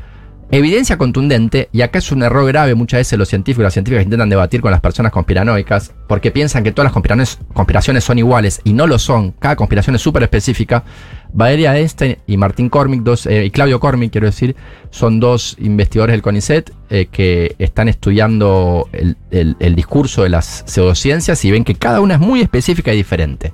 evidencia 0.50 0.96
contundente, 0.96 1.68
y 1.72 1.82
acá 1.82 1.98
es 1.98 2.10
un 2.10 2.22
error 2.22 2.46
grave 2.46 2.74
muchas 2.74 3.00
veces 3.00 3.18
los 3.18 3.28
científicos 3.28 3.62
y 3.62 3.64
las 3.64 3.72
científicas 3.72 4.04
intentan 4.04 4.30
debatir 4.30 4.60
con 4.60 4.70
las 4.70 4.80
personas 4.80 5.12
conspiranoicas, 5.12 5.92
porque 6.06 6.30
piensan 6.30 6.64
que 6.64 6.72
todas 6.72 6.86
las 6.86 7.38
conspiraciones, 7.52 8.04
son 8.04 8.18
iguales, 8.18 8.60
y 8.64 8.72
no 8.72 8.86
lo 8.86 8.98
son, 8.98 9.32
cada 9.32 9.56
conspiración 9.56 9.96
es 9.96 10.02
súper 10.02 10.22
específica. 10.22 10.84
Valeria 11.32 11.76
Einstein 11.76 12.16
y 12.26 12.38
Martín 12.38 12.70
Cormick, 12.70 13.02
dos, 13.02 13.26
eh, 13.26 13.44
y 13.44 13.50
Claudio 13.50 13.78
Cormick, 13.80 14.10
quiero 14.10 14.26
decir, 14.26 14.56
son 14.90 15.20
dos 15.20 15.56
investigadores 15.58 16.14
del 16.14 16.22
CONICET 16.22 16.72
eh, 16.88 17.06
que 17.12 17.54
están 17.58 17.88
estudiando 17.88 18.88
el, 18.92 19.74
discurso 19.76 20.22
de 20.22 20.30
las 20.30 20.64
pseudociencias 20.66 21.44
y 21.44 21.50
ven 21.50 21.64
que 21.64 21.74
cada 21.74 22.00
una 22.00 22.14
es 22.14 22.20
muy 22.20 22.40
específica 22.40 22.92
y 22.92 22.96
diferente. 22.96 23.52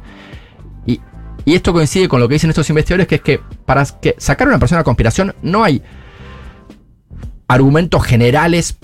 Y, 0.87 1.01
esto 1.47 1.75
coincide 1.75 2.09
con 2.09 2.21
lo 2.21 2.29
que 2.29 2.35
dicen 2.35 2.49
estos 2.49 2.71
investigadores, 2.71 3.07
que 3.07 3.17
es 3.17 3.21
que 3.21 3.41
para 3.67 3.85
sacar 3.85 4.47
a 4.47 4.51
una 4.51 4.59
persona 4.59 4.79
de 4.79 4.85
conspiración 4.85 5.35
no 5.43 5.63
hay 5.63 5.83
argumentos 7.49 8.03
generales 8.05 8.77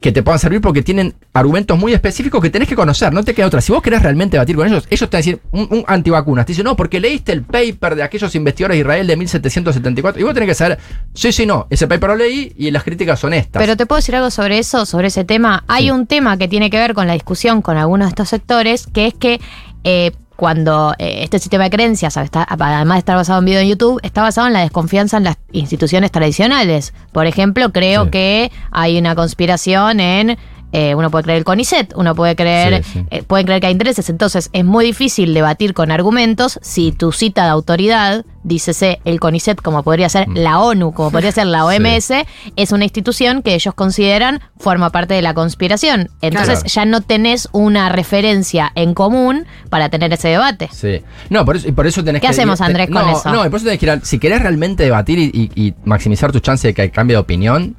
que 0.00 0.12
te 0.12 0.22
puedan 0.22 0.38
servir 0.38 0.60
porque 0.60 0.82
tienen 0.82 1.14
argumentos 1.32 1.78
muy 1.78 1.94
específicos 1.94 2.42
que 2.42 2.50
tenés 2.50 2.68
que 2.68 2.76
conocer, 2.76 3.10
no 3.14 3.24
te 3.24 3.32
queda 3.32 3.46
otra. 3.46 3.62
Si 3.62 3.72
vos 3.72 3.80
querés 3.80 4.02
realmente 4.02 4.36
debatir 4.36 4.54
con 4.54 4.66
ellos, 4.68 4.86
ellos 4.90 5.08
te 5.08 5.16
van 5.16 5.22
a 5.22 5.24
decir 5.24 5.40
un, 5.50 5.66
un 5.70 5.84
antivacunas. 5.86 6.44
Te 6.44 6.52
dicen, 6.52 6.64
no, 6.66 6.76
porque 6.76 7.00
leíste 7.00 7.32
el 7.32 7.42
paper 7.42 7.94
de 7.94 8.02
aquellos 8.02 8.34
investigadores 8.34 8.76
de 8.76 8.80
Israel 8.80 9.06
de 9.06 9.16
1774. 9.16 10.20
Y 10.20 10.24
vos 10.24 10.34
tenés 10.34 10.50
que 10.50 10.54
saber, 10.54 10.78
sí, 11.14 11.32
sí, 11.32 11.46
no, 11.46 11.66
ese 11.70 11.86
paper 11.88 12.10
lo 12.10 12.16
leí 12.16 12.52
y 12.58 12.70
las 12.70 12.84
críticas 12.84 13.18
son 13.18 13.32
estas. 13.32 13.62
Pero 13.62 13.78
te 13.78 13.86
puedo 13.86 13.96
decir 13.98 14.14
algo 14.14 14.30
sobre 14.30 14.58
eso, 14.58 14.84
sobre 14.84 15.06
ese 15.08 15.24
tema. 15.24 15.64
Hay 15.68 15.84
Sí. 15.84 15.90
un 15.90 16.06
tema 16.06 16.36
que 16.36 16.48
tiene 16.48 16.68
que 16.68 16.76
ver 16.76 16.92
con 16.92 17.06
la 17.06 17.14
discusión 17.14 17.62
con 17.62 17.78
algunos 17.78 18.08
de 18.08 18.10
estos 18.10 18.28
sectores, 18.28 18.86
que 18.86 19.06
es 19.06 19.14
que 19.14 19.40
eh, 19.84 20.12
cuando 20.36 20.94
eh, 20.98 21.20
este 21.22 21.38
sistema 21.38 21.64
de 21.64 21.70
creencias, 21.70 22.16
está- 22.16 22.46
además 22.48 22.96
de 22.96 22.98
estar 22.98 23.16
basado 23.16 23.38
en 23.38 23.44
video 23.44 23.60
en 23.60 23.68
YouTube, 23.68 24.00
está 24.02 24.22
basado 24.22 24.46
en 24.48 24.52
la 24.52 24.60
desconfianza 24.60 25.16
en 25.16 25.24
las 25.24 25.36
instituciones 25.52 26.10
tradicionales. 26.10 26.92
Por 27.12 27.26
ejemplo, 27.26 27.70
creo 27.72 28.04
Sí. 28.04 28.10
que 28.10 28.52
hay 28.72 28.98
una 28.98 29.14
conspiración 29.14 30.00
en 30.00 30.36
eh, 30.76 30.94
uno 30.94 31.08
puede 31.10 31.22
creer 31.24 31.38
el 31.38 31.44
CONICET, 31.44 31.92
uno 31.96 32.14
puede 32.16 32.34
creer, 32.36 32.82
Sí, 32.84 32.90
sí. 32.94 33.06
eh, 33.10 33.22
pueden 33.22 33.46
creer 33.46 33.60
que 33.60 33.68
hay 33.68 33.72
intereses, 33.72 34.10
entonces 34.10 34.50
es 34.52 34.64
muy 34.64 34.84
difícil 34.84 35.32
debatir 35.32 35.72
con 35.72 35.90
argumentos 35.92 36.58
si 36.62 36.90
tu 36.90 37.12
cita 37.12 37.44
de 37.44 37.50
autoridad, 37.50 38.24
dícese 38.42 39.00
el 39.04 39.20
CONICET 39.20 39.60
como 39.62 39.82
podría 39.84 40.08
ser 40.08 40.26
la 40.34 40.58
ONU, 40.60 40.92
como 40.92 41.10
podría 41.10 41.32
ser 41.32 41.46
la 41.46 41.64
Mm. 41.64 41.68
Sí. 41.70 42.12
OMS, 42.12 42.26
es 42.56 42.72
una 42.72 42.84
institución 42.84 43.42
que 43.42 43.54
ellos 43.54 43.72
consideran 43.74 44.40
forma 44.58 44.90
parte 44.90 45.14
de 45.14 45.22
la 45.22 45.32
conspiración. 45.32 46.10
Entonces 46.20 46.58
Claro. 46.60 46.68
ya 46.74 46.84
no 46.84 47.00
tenés 47.00 47.48
una 47.52 47.88
referencia 47.88 48.72
en 48.74 48.92
común 48.94 49.46
para 49.70 49.88
tener 49.88 50.12
ese 50.12 50.28
debate. 50.28 50.68
Sí. 50.72 51.00
No, 51.30 51.44
por 51.44 51.56
eso, 51.56 51.68
y 51.68 51.72
por 51.72 51.86
eso 51.86 52.02
tenés 52.04 52.20
¿Qué 52.20 52.26
que. 52.26 52.30
hacemos, 52.32 52.58
te- 52.58 52.64
Andrés, 52.64 52.88
con 52.90 53.06
no, 53.06 53.16
eso? 53.18 53.30
No, 53.32 53.46
y 53.46 53.48
por 53.48 53.58
eso 53.58 53.66
tenés 53.66 53.78
que 53.80 53.86
ir 53.86 54.00
Si 54.02 54.18
querés 54.18 54.42
realmente 54.42 54.82
debatir 54.82 55.18
y, 55.18 55.30
y- 55.32 55.50
y 55.68 55.74
maximizar 55.84 56.32
tu 56.32 56.40
chance 56.40 56.66
de 56.68 56.74
que 56.74 56.90
cambie 56.90 57.14
de 57.16 57.20
opinión, 57.20 57.76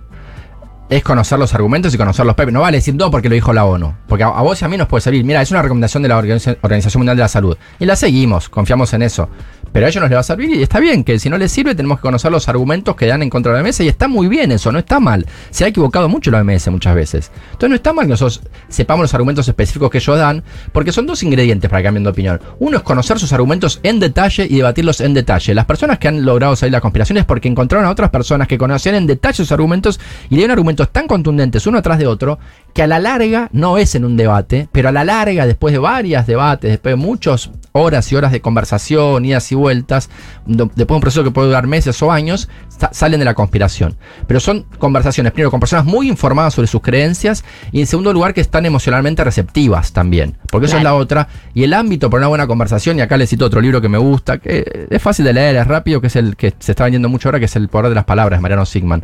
es 0.90 1.04
conocer 1.04 1.40
los 1.40 1.54
argumentos 1.54 1.94
y 1.94 1.98
conocer 1.98 2.26
los 2.26 2.36
papers. 2.36 2.54
No 2.54 2.62
vale 2.62 2.78
decir 2.78 2.94
no 2.96 3.10
porque 3.10 3.28
lo 3.30 3.36
dijo 3.36 3.54
la 3.54 3.66
ONU. 3.66 3.94
Porque 4.08 4.24
a, 4.24 4.30
vos 4.30 4.62
y 4.62 4.66
a 4.66 4.68
mí 4.68 4.78
nos 4.78 4.88
puede 4.88 5.02
servir. 5.02 5.24
Mira, 5.26 5.42
es 5.42 5.50
una 5.52 5.62
recomendación 5.62 6.04
de 6.04 6.10
la 6.10 6.18
Organiza- 6.22 6.58
Organización 6.62 7.00
Mundial 7.02 7.18
de 7.18 7.22
la 7.24 7.28
Salud. 7.28 7.58
Y 7.80 7.86
la 7.86 7.96
seguimos, 7.96 8.50
confiamos 8.50 8.94
en 8.94 9.02
eso. 9.02 9.30
Pero 9.72 9.88
a 9.88 9.90
ellos 9.90 10.00
nos 10.00 10.10
le 10.10 10.16
va 10.16 10.22
a 10.22 10.24
servir 10.24 10.52
y 10.52 10.64
está 10.64 10.80
bien 10.80 11.04
que 11.04 11.20
si 11.20 11.30
no 11.30 11.38
les 11.38 11.52
sirve 11.52 11.76
tenemos 11.76 11.98
que 11.98 12.04
conocer 12.04 12.32
los 12.32 12.48
argumentos 12.48 12.96
que 12.96 13.08
dan 13.08 13.22
en 13.24 13.30
contra 13.30 13.52
de 13.52 13.58
la 13.62 13.68
OMS 13.68 13.82
y 13.82 13.90
está 13.90 14.08
muy 14.08 14.30
bien 14.30 14.54
eso, 14.54 14.72
no 14.72 14.80
está 14.80 15.02
mal. 15.02 15.26
Se 15.50 15.66
ha 15.66 15.68
equivocado 15.68 16.08
mucho 16.08 16.32
la 16.32 16.40
OMS 16.40 16.70
muchas 16.70 16.96
veces. 16.96 17.32
Entonces 17.48 17.70
no 17.70 17.76
está 17.76 17.92
mal 17.92 18.06
que 18.06 18.12
nosotros 18.12 18.42
sepamos 18.70 19.02
los 19.04 19.14
argumentos 19.14 19.46
específicos 19.50 19.90
que 19.90 19.98
ellos 19.98 20.18
dan, 20.18 20.44
porque 20.72 20.94
son 20.94 21.06
dos 21.06 21.24
ingredientes 21.24 21.70
para 21.70 21.82
que 21.82 21.86
cambien 21.88 22.04
de 22.06 22.10
opinión. 22.12 22.40
Uno 22.60 22.78
es 22.78 22.84
conocer 22.84 23.20
sus 23.20 23.34
argumentos 23.34 23.82
en 23.84 24.00
detalle 24.00 24.48
y 24.50 24.58
debatirlos 24.58 25.02
en 25.02 25.14
detalle. 25.14 25.54
Las 25.54 25.66
personas 25.66 26.00
que 26.00 26.08
han 26.08 26.24
logrado 26.24 26.56
salir 26.56 26.72
de 26.72 26.78
la 26.78 26.82
conspiración 26.82 27.18
es 27.18 27.26
porque 27.26 27.50
encontraron 27.50 27.86
a 27.86 27.92
otras 27.92 28.12
personas 28.12 28.48
que 28.48 28.58
conocían 28.58 28.96
en 28.96 29.08
detalle 29.08 29.36
sus 29.36 29.52
argumentos 29.52 30.00
y 30.30 30.36
le 30.36 30.38
dieron 30.38 30.52
argumentos 30.52 30.75
tan 30.92 31.08
contundentes 31.08 31.68
uno 31.68 31.78
atrás 31.78 32.00
de 32.00 32.08
otro 32.08 32.40
que 32.76 32.84
a 32.84 32.88
la 32.88 33.00
larga 33.00 33.48
no 33.54 33.78
es 33.78 33.96
en 33.96 34.04
un 34.04 34.18
debate, 34.18 34.68
pero 34.74 34.90
a 34.90 34.92
la 34.92 35.06
larga, 35.06 35.48
después 35.48 35.72
de 35.72 35.80
varias 35.80 36.28
debates, 36.28 36.70
después 36.70 36.92
de 36.92 36.98
muchas 36.98 37.50
horas 37.72 38.12
y 38.12 38.16
horas 38.16 38.32
de 38.34 38.42
conversación, 38.42 39.24
idas 39.26 39.50
y 39.52 39.56
vueltas, 39.56 40.10
después 40.46 40.76
de 40.76 40.94
un 40.94 41.00
proceso 41.02 41.24
que 41.24 41.32
puede 41.32 41.48
durar 41.48 41.68
meses 41.68 42.02
o 42.04 42.12
años, 42.12 42.50
sa- 42.68 42.90
salen 42.94 43.20
de 43.20 43.26
la 43.26 43.34
conspiración. 43.34 43.96
Pero 44.28 44.40
son 44.42 44.66
conversaciones, 44.78 45.32
primero, 45.32 45.52
con 45.52 45.60
personas 45.62 45.86
muy 45.86 46.10
informadas 46.10 46.54
sobre 46.54 46.68
sus 46.68 46.82
creencias 46.82 47.44
y 47.72 47.80
en 47.80 47.88
segundo 47.88 48.12
lugar 48.14 48.34
que 48.34 48.42
están 48.42 48.66
emocionalmente 48.66 49.24
receptivas 49.24 49.94
también, 49.94 50.38
porque 50.52 50.66
eso 50.68 50.76
es 50.76 50.82
Claro. 50.82 50.98
la 50.98 51.02
otra. 51.02 51.28
Y 51.54 51.64
el 51.64 51.74
ámbito 51.74 52.10
para 52.10 52.20
una 52.22 52.28
buena 52.28 52.48
conversación, 52.48 52.98
y 53.00 53.02
acá 53.02 53.16
les 53.18 53.30
cito 53.30 53.46
otro 53.46 53.62
libro 53.62 53.80
que 53.82 53.88
me 53.90 53.98
gusta, 53.98 54.38
que 54.38 54.88
es 54.90 55.02
fácil 55.02 55.24
de 55.24 55.32
leer, 55.34 55.56
es 55.56 55.66
rápido, 55.68 56.02
que 56.02 56.08
es 56.08 56.16
el 56.18 56.36
que 56.36 56.54
se 56.60 56.74
está 56.74 56.84
vendiendo 56.84 57.08
mucho 57.08 57.30
ahora, 57.30 57.40
que 57.40 57.46
es 57.46 57.56
El 57.56 57.70
Poder 57.70 57.88
de 57.90 57.96
las 57.96 58.06
Palabras, 58.06 58.38
de 58.40 58.42
Mariano 58.42 58.66
Sigman. 58.66 59.04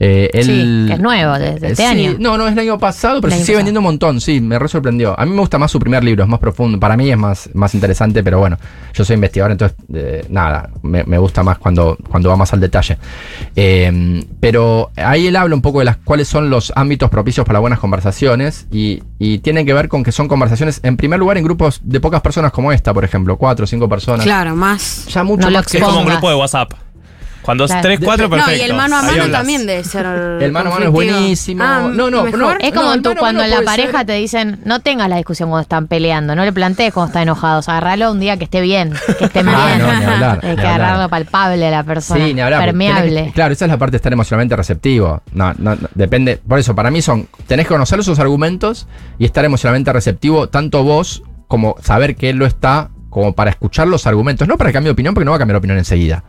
Eh, 0.00 0.28
él- 0.32 0.42
Sí, 0.44 0.84
que 0.88 0.94
es 0.94 1.00
nuevo, 1.00 1.34
desde 1.38 1.54
este 1.70 1.70
Eh, 1.72 1.74
sí, 1.76 1.82
año. 1.84 2.16
No, 2.18 2.36
no, 2.36 2.46
es 2.46 2.52
el 2.54 2.58
año 2.58 2.78
pasado, 2.78 3.11
pero 3.20 3.32
se 3.32 3.38
sigue 3.38 3.46
pasado. 3.46 3.56
vendiendo 3.58 3.80
un 3.80 3.84
montón, 3.84 4.20
sí, 4.20 4.40
me 4.40 4.58
re 4.58 4.68
sorprendió. 4.68 5.18
A 5.18 5.24
mí 5.24 5.32
me 5.32 5.40
gusta 5.40 5.58
más 5.58 5.70
su 5.70 5.78
primer 5.78 6.02
libro, 6.02 6.22
es 6.22 6.28
más 6.28 6.40
profundo. 6.40 6.78
Para 6.80 6.96
mí 6.96 7.10
es 7.10 7.18
más, 7.18 7.50
más 7.54 7.74
interesante, 7.74 8.22
pero 8.22 8.38
bueno, 8.38 8.56
yo 8.94 9.04
soy 9.04 9.14
investigador, 9.14 9.52
entonces 9.52 9.76
eh, 9.92 10.24
nada, 10.28 10.70
me, 10.82 11.04
me 11.04 11.18
gusta 11.18 11.42
más 11.42 11.58
cuando, 11.58 11.96
cuando 12.08 12.28
va 12.28 12.36
más 12.36 12.52
al 12.52 12.60
detalle. 12.60 12.98
Eh, 13.56 14.24
pero 14.40 14.90
ahí 14.96 15.26
él 15.26 15.36
habla 15.36 15.54
un 15.54 15.62
poco 15.62 15.80
de 15.80 15.84
las 15.84 15.96
cuáles 15.98 16.28
son 16.28 16.50
los 16.50 16.72
ámbitos 16.76 17.10
propicios 17.10 17.46
para 17.46 17.58
buenas 17.58 17.78
conversaciones 17.78 18.66
y, 18.70 19.02
y 19.18 19.38
tienen 19.38 19.66
que 19.66 19.74
ver 19.74 19.88
con 19.88 20.02
que 20.02 20.12
son 20.12 20.28
conversaciones, 20.28 20.80
en 20.82 20.96
primer 20.96 21.18
lugar, 21.18 21.38
en 21.38 21.44
grupos 21.44 21.80
de 21.82 22.00
pocas 22.00 22.20
personas 22.20 22.52
como 22.52 22.72
esta, 22.72 22.92
por 22.94 23.04
ejemplo, 23.04 23.36
cuatro 23.36 23.64
o 23.64 23.66
cinco 23.66 23.88
personas. 23.88 24.24
Claro, 24.24 24.54
más. 24.56 25.06
Ya 25.06 25.22
mucho 25.22 25.42
No 25.42 25.50
lo 25.50 25.58
más 25.58 25.66
que 25.66 25.78
Es 25.78 25.84
como 25.84 26.00
un 26.00 26.06
grupo 26.06 26.28
de 26.28 26.36
WhatsApp. 26.36 26.72
Cuando 27.42 27.64
es 27.64 27.70
Claro. 27.72 27.82
3, 27.82 28.00
4, 28.02 28.24
De- 28.24 28.30
perfecto. 28.30 28.50
No, 28.52 28.56
y 28.56 28.70
el 28.70 28.74
mano 28.76 28.96
a 28.98 29.02
mano 29.02 29.28
también 29.30 29.66
debe 29.66 29.82
ser. 29.84 30.06
El 30.06 30.52
mano 30.52 30.70
a 30.70 30.74
mano 30.74 30.84
es 30.86 30.90
buenísimo. 30.92 31.64
Ah, 31.64 31.90
No, 31.92 32.08
no, 32.10 32.22
¿mejor? 32.22 32.38
no. 32.38 32.50
Es 32.60 32.72
como 32.72 32.94
No, 32.94 33.02
tú 33.02 33.14
cuando 33.18 33.42
mano 33.42 33.42
en 33.44 33.50
la 33.50 33.62
pareja 33.68 33.98
ser- 33.98 34.06
te 34.06 34.12
dicen, 34.14 34.60
no 34.64 34.80
tengas 34.80 35.08
la 35.08 35.16
discusión 35.16 35.48
cuando 35.48 35.62
están 35.62 35.88
peleando, 35.88 36.34
no 36.36 36.44
le 36.44 36.52
plantees 36.52 36.92
cuando 36.94 37.08
están 37.08 37.22
enojados, 37.24 37.68
agarralo 37.68 38.12
un 38.12 38.20
día 38.20 38.36
que 38.36 38.44
esté 38.44 38.60
bien, 38.60 38.92
que 39.18 39.24
esté 39.24 39.42
bien. 39.42 39.54
Ah, 39.58 39.76
no, 39.78 39.86
ni 39.98 40.04
hablar, 40.04 40.40
Hay 40.44 40.56
que 40.56 40.62
agarrarlo 40.66 41.08
palpable 41.08 41.66
a 41.66 41.70
la 41.70 41.82
persona, 41.82 42.24
Sí, 42.24 42.32
ni 42.34 42.40
hablar. 42.40 42.64
permeable. 42.64 43.24
que- 43.26 43.32
claro, 43.32 43.52
esa 43.52 43.64
es 43.64 43.70
la 43.70 43.76
parte 43.78 43.92
de 43.92 43.96
estar 43.96 44.12
emocionalmente 44.12 44.54
receptivo. 44.56 45.22
No, 45.32 45.52
no, 45.58 45.74
no, 45.74 45.88
depende. 45.94 46.36
Por 46.46 46.58
eso, 46.58 46.74
para 46.74 46.90
mí 46.90 47.02
son. 47.02 47.26
Tenés 47.48 47.66
que 47.66 47.72
conocer 47.74 48.02
sus 48.04 48.18
argumentos 48.20 48.86
y 49.18 49.24
estar 49.24 49.44
emocionalmente 49.44 49.92
receptivo, 49.92 50.48
tanto 50.48 50.84
vos 50.84 51.22
como 51.48 51.74
saber 51.82 52.16
que 52.16 52.30
él 52.30 52.36
lo 52.36 52.46
está, 52.46 52.90
como 53.12 53.34
para 53.34 53.50
escuchar 53.50 53.86
los 53.86 54.06
argumentos. 54.06 54.48
No 54.48 54.56
para 54.56 54.70
que 54.70 54.72
cambie 54.72 54.88
de 54.88 54.92
opinión, 54.92 55.12
porque 55.12 55.26
no 55.26 55.32
va 55.32 55.36
a 55.36 55.38
cambiar 55.38 55.56
de 55.56 55.58
opinión 55.58 55.78
enseguida. 55.78 56.24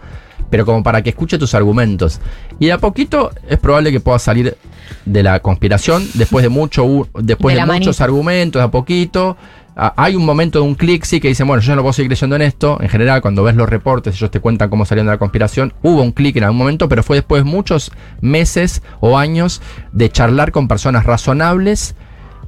Pero 0.49 0.65
como 0.65 0.83
para 0.83 1.01
que 1.01 1.11
escuche 1.11 1.39
tus 1.39 1.55
argumentos. 1.55 2.19
Y 2.59 2.65
de 2.65 2.73
a 2.73 2.77
poquito 2.77 3.31
es 3.47 3.57
probable 3.57 3.91
que 3.91 4.01
pueda 4.01 4.19
salir 4.19 4.57
de 5.05 5.23
la 5.23 5.39
conspiración 5.39 6.05
después 6.13 6.43
de 6.43 6.49
mucho 6.49 7.07
después 7.17 7.55
De 7.55 7.65
muchos 7.65 8.01
argumentos, 8.01 8.59
de 8.59 8.65
a 8.65 8.69
poquito. 8.69 9.37
Hay 9.75 10.15
un 10.15 10.25
momento 10.25 10.59
de 10.59 10.65
un 10.65 10.75
clic, 10.75 11.05
sí, 11.05 11.19
que 11.19 11.29
dicen, 11.29 11.47
bueno, 11.47 11.61
yo 11.61 11.69
ya 11.69 11.75
no 11.75 11.81
puedo 11.81 11.93
seguir 11.93 12.09
creyendo 12.09 12.35
en 12.35 12.43
esto. 12.43 12.77
En 12.81 12.89
general, 12.89 13.21
cuando 13.21 13.43
ves 13.43 13.55
los 13.55 13.67
reportes, 13.67 14.15
ellos 14.15 14.29
te 14.29 14.41
cuentan 14.41 14.69
cómo 14.69 14.85
salieron 14.85 15.07
de 15.07 15.13
la 15.13 15.17
conspiración. 15.17 15.73
Hubo 15.81 16.01
un 16.01 16.11
clic 16.11 16.35
en 16.35 16.43
algún 16.43 16.57
momento, 16.57 16.89
pero 16.89 17.01
fue 17.01 17.15
después 17.15 17.45
de 17.45 17.49
muchos 17.49 17.91
meses 18.19 18.83
o 18.99 19.17
años 19.17 19.61
de 19.93 20.11
charlar 20.11 20.51
con 20.51 20.67
personas 20.67 21.05
razonables 21.05 21.95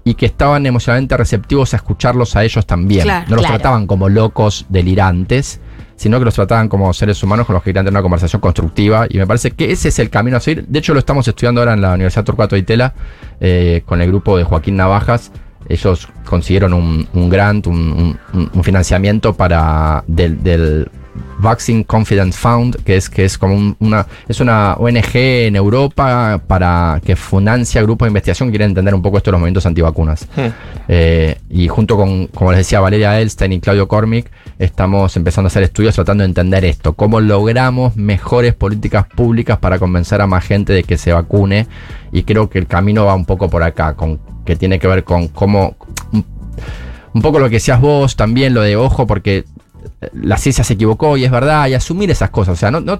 y 0.05 0.13
que 0.13 0.27
estaban 0.27 0.65
emocionalmente 0.65 1.17
receptivos 1.17 1.73
a 1.73 1.77
escucharlos 1.77 2.35
a 2.37 2.43
ellos 2.45 2.65
también. 2.65 3.03
Claro, 3.03 3.25
no 3.27 3.35
los 3.35 3.41
claro. 3.45 3.55
trataban 3.57 3.87
como 3.87 4.07
locos, 4.07 4.65
delirantes, 4.69 5.59
sino 5.97 6.19
que 6.19 6.25
los 6.25 6.35
trataban 6.35 6.69
como 6.69 6.93
seres 6.93 7.21
humanos 7.23 7.45
con 7.47 7.55
los 7.55 7.63
que 7.63 7.71
querían 7.71 7.85
tener 7.85 7.93
una 7.97 8.03
conversación 8.03 8.39
constructiva. 8.39 9.07
Y 9.09 9.17
me 9.17 9.25
parece 9.25 9.51
que 9.51 9.71
ese 9.71 9.89
es 9.89 9.97
el 9.99 10.09
camino 10.09 10.37
a 10.37 10.39
seguir. 10.39 10.65
De 10.67 10.79
hecho, 10.79 10.93
lo 10.93 10.99
estamos 10.99 11.27
estudiando 11.27 11.59
ahora 11.61 11.73
en 11.73 11.81
la 11.81 11.93
Universidad 11.93 12.23
Torcuato 12.23 12.55
de 12.55 12.59
Itela 12.61 12.93
eh, 13.41 13.81
con 13.85 13.99
el 14.01 14.07
grupo 14.09 14.37
de 14.37 14.43
Joaquín 14.43 14.75
Navajas. 14.77 15.31
Ellos 15.67 16.07
consiguieron 16.25 16.73
un, 16.73 17.07
un 17.13 17.27
grant, 17.29 17.65
un, 17.65 18.17
un- 18.33 18.49
un 18.53 18.63
financiamiento 18.63 19.33
para 19.33 20.03
del, 20.05 20.43
del 20.43 20.87
Vaccine 21.39 21.83
Confidence 21.85 22.37
Fund, 22.37 22.77
que 22.83 22.95
es, 22.97 23.09
que 23.09 23.25
es 23.25 23.37
como 23.37 23.55
un- 23.55 23.75
una, 23.79 24.05
es 24.27 24.39
una 24.39 24.73
ONG 24.73 25.15
en 25.15 25.55
Europa 25.55 26.41
para 26.47 27.01
que 27.05 27.15
financia 27.15 27.81
grupos 27.81 28.05
de 28.05 28.09
investigación 28.09 28.49
que 28.49 28.53
quieren 28.53 28.71
entender 28.71 28.95
un 28.95 29.01
poco 29.01 29.17
esto 29.17 29.29
de 29.29 29.33
los 29.33 29.39
movimientos 29.41 29.65
antivacunas. 29.65 30.27
Hmm. 30.35 30.47
Eh, 30.87 31.37
y 31.49 31.67
junto 31.67 31.97
con, 31.97 32.27
como 32.27 32.51
les 32.51 32.59
decía, 32.59 32.79
Valeria 32.79 33.19
Elstein 33.19 33.53
y 33.53 33.59
Claudio 33.59 33.87
Cormick, 33.87 34.31
estamos 34.59 35.15
empezando 35.17 35.47
a 35.47 35.49
hacer 35.49 35.63
estudios 35.63 35.95
tratando 35.95 36.23
de 36.23 36.29
entender 36.29 36.63
esto, 36.65 36.93
cómo 36.93 37.19
logramos 37.19 37.95
mejores 37.95 38.53
políticas 38.53 39.05
públicas 39.05 39.57
para 39.57 39.77
convencer 39.79 40.21
a 40.21 40.27
más 40.27 40.45
gente 40.45 40.73
de 40.73 40.83
que 40.83 40.97
se 40.97 41.11
vacune. 41.11 41.67
Y 42.11 42.23
creo 42.23 42.49
que 42.49 42.59
el 42.59 42.67
camino 42.67 43.05
va 43.05 43.13
un 43.13 43.25
poco 43.25 43.49
por 43.49 43.61
acá, 43.63 43.93
con, 43.95 44.19
que 44.45 44.55
tiene 44.55 44.79
que 44.79 44.87
ver 44.87 45.03
con 45.03 45.27
cómo... 45.27 45.75
Un, 47.13 47.21
poco 47.21 47.39
lo 47.39 47.45
que 47.49 47.55
decías 47.55 47.79
vos, 47.79 48.15
también 48.15 48.53
lo 48.53 48.61
de 48.61 48.75
ojo, 48.75 49.07
porque 49.07 49.45
la 50.13 50.37
ciencia 50.37 50.63
se 50.63 50.73
equivocó 50.73 51.17
y 51.17 51.25
es 51.25 51.31
verdad, 51.31 51.67
y 51.67 51.73
asumir 51.73 52.09
esas 52.11 52.29
cosas. 52.29 52.53
O 52.53 52.55
sea, 52.57 52.71
no, 52.71 52.79
no 52.81 52.99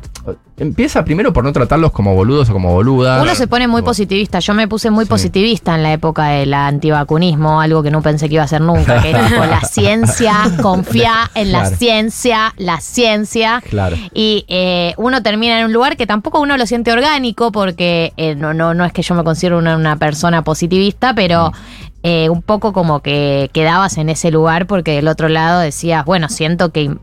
empieza 0.58 1.04
primero 1.04 1.34
por 1.34 1.44
no 1.44 1.52
tratarlos 1.52 1.92
como 1.92 2.14
boludos 2.16 2.50
o 2.50 2.54
como 2.54 2.72
boludas. 2.74 3.22
Uno 3.22 3.36
se 3.36 3.48
pone 3.48 3.68
muy 3.68 3.82
Como- 3.82 3.90
positivista. 3.92 4.40
Yo 4.40 4.54
me 4.54 4.68
puse 4.68 4.90
muy 4.90 5.06
Sí. 5.06 5.10
positivista 5.10 5.76
en 5.76 5.84
la 5.84 5.94
época 5.94 6.26
del 6.28 6.54
antivacunismo, 6.54 7.60
algo 7.62 7.84
que 7.84 7.92
no 7.92 8.02
pensé 8.02 8.28
que 8.30 8.36
iba 8.36 8.44
a 8.44 8.46
hacer 8.46 8.62
nunca, 8.62 9.02
que 9.02 9.12
es 9.12 9.28
tipo, 9.28 9.46
la 9.46 9.62
ciencia, 9.70 10.34
confía 10.62 11.30
en 11.36 11.52
la 11.52 11.66
ciencia, 11.66 12.54
la 12.58 12.80
ciencia. 12.80 13.62
Claro. 13.70 13.98
Y 14.14 14.46
eh, 14.48 14.94
uno 14.98 15.22
termina 15.24 15.60
en 15.60 15.66
un 15.66 15.74
lugar 15.74 15.98
que 15.98 16.08
tampoco 16.08 16.40
uno 16.40 16.58
lo 16.58 16.66
siente 16.66 16.92
orgánico, 16.92 17.52
porque 17.52 18.14
eh, 18.18 18.36
no, 18.36 18.54
no, 18.54 18.74
no 18.74 18.86
es 18.86 18.94
que 18.94 19.02
yo 19.02 19.16
me 19.16 19.24
considero 19.24 19.58
una, 19.58 19.76
una 19.76 19.98
persona 19.98 20.44
positivista, 20.44 21.14
pero 21.14 21.52
Mm. 21.52 21.95
Eh, 22.08 22.30
un 22.30 22.44
poco 22.44 22.72
como 22.72 23.00
que 23.00 23.50
quedabas 23.52 23.98
en 23.98 24.10
ese 24.10 24.30
lugar 24.30 24.68
porque 24.68 24.92
del 24.96 25.08
otro 25.08 25.28
lado 25.28 25.60
decías, 25.60 26.06
bueno, 26.06 26.30
siento 26.30 26.72
que 26.72 26.84
in- 26.84 27.00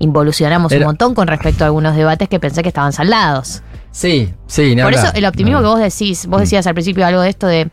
involucionamos 0.00 0.72
un 0.72 0.82
montón 0.82 1.14
con 1.14 1.28
respecto 1.28 1.62
a 1.62 1.68
algunos 1.68 1.94
debates 1.94 2.28
que 2.28 2.40
pensé 2.40 2.62
que 2.62 2.68
estaban 2.68 2.92
saldados. 2.92 3.62
Sí, 3.92 4.32
sí, 4.46 4.74
Por 4.82 4.94
eso 4.94 5.06
el 5.14 5.24
optimismo 5.26 5.60
No. 5.60 5.68
que 5.68 5.68
vos 5.74 5.80
decís, 5.80 6.26
vos 6.26 6.38
Mm. 6.38 6.42
decías 6.42 6.66
al 6.66 6.74
principio 6.74 7.06
algo 7.06 7.20
de 7.20 7.28
esto 7.28 7.46
de 7.46 7.70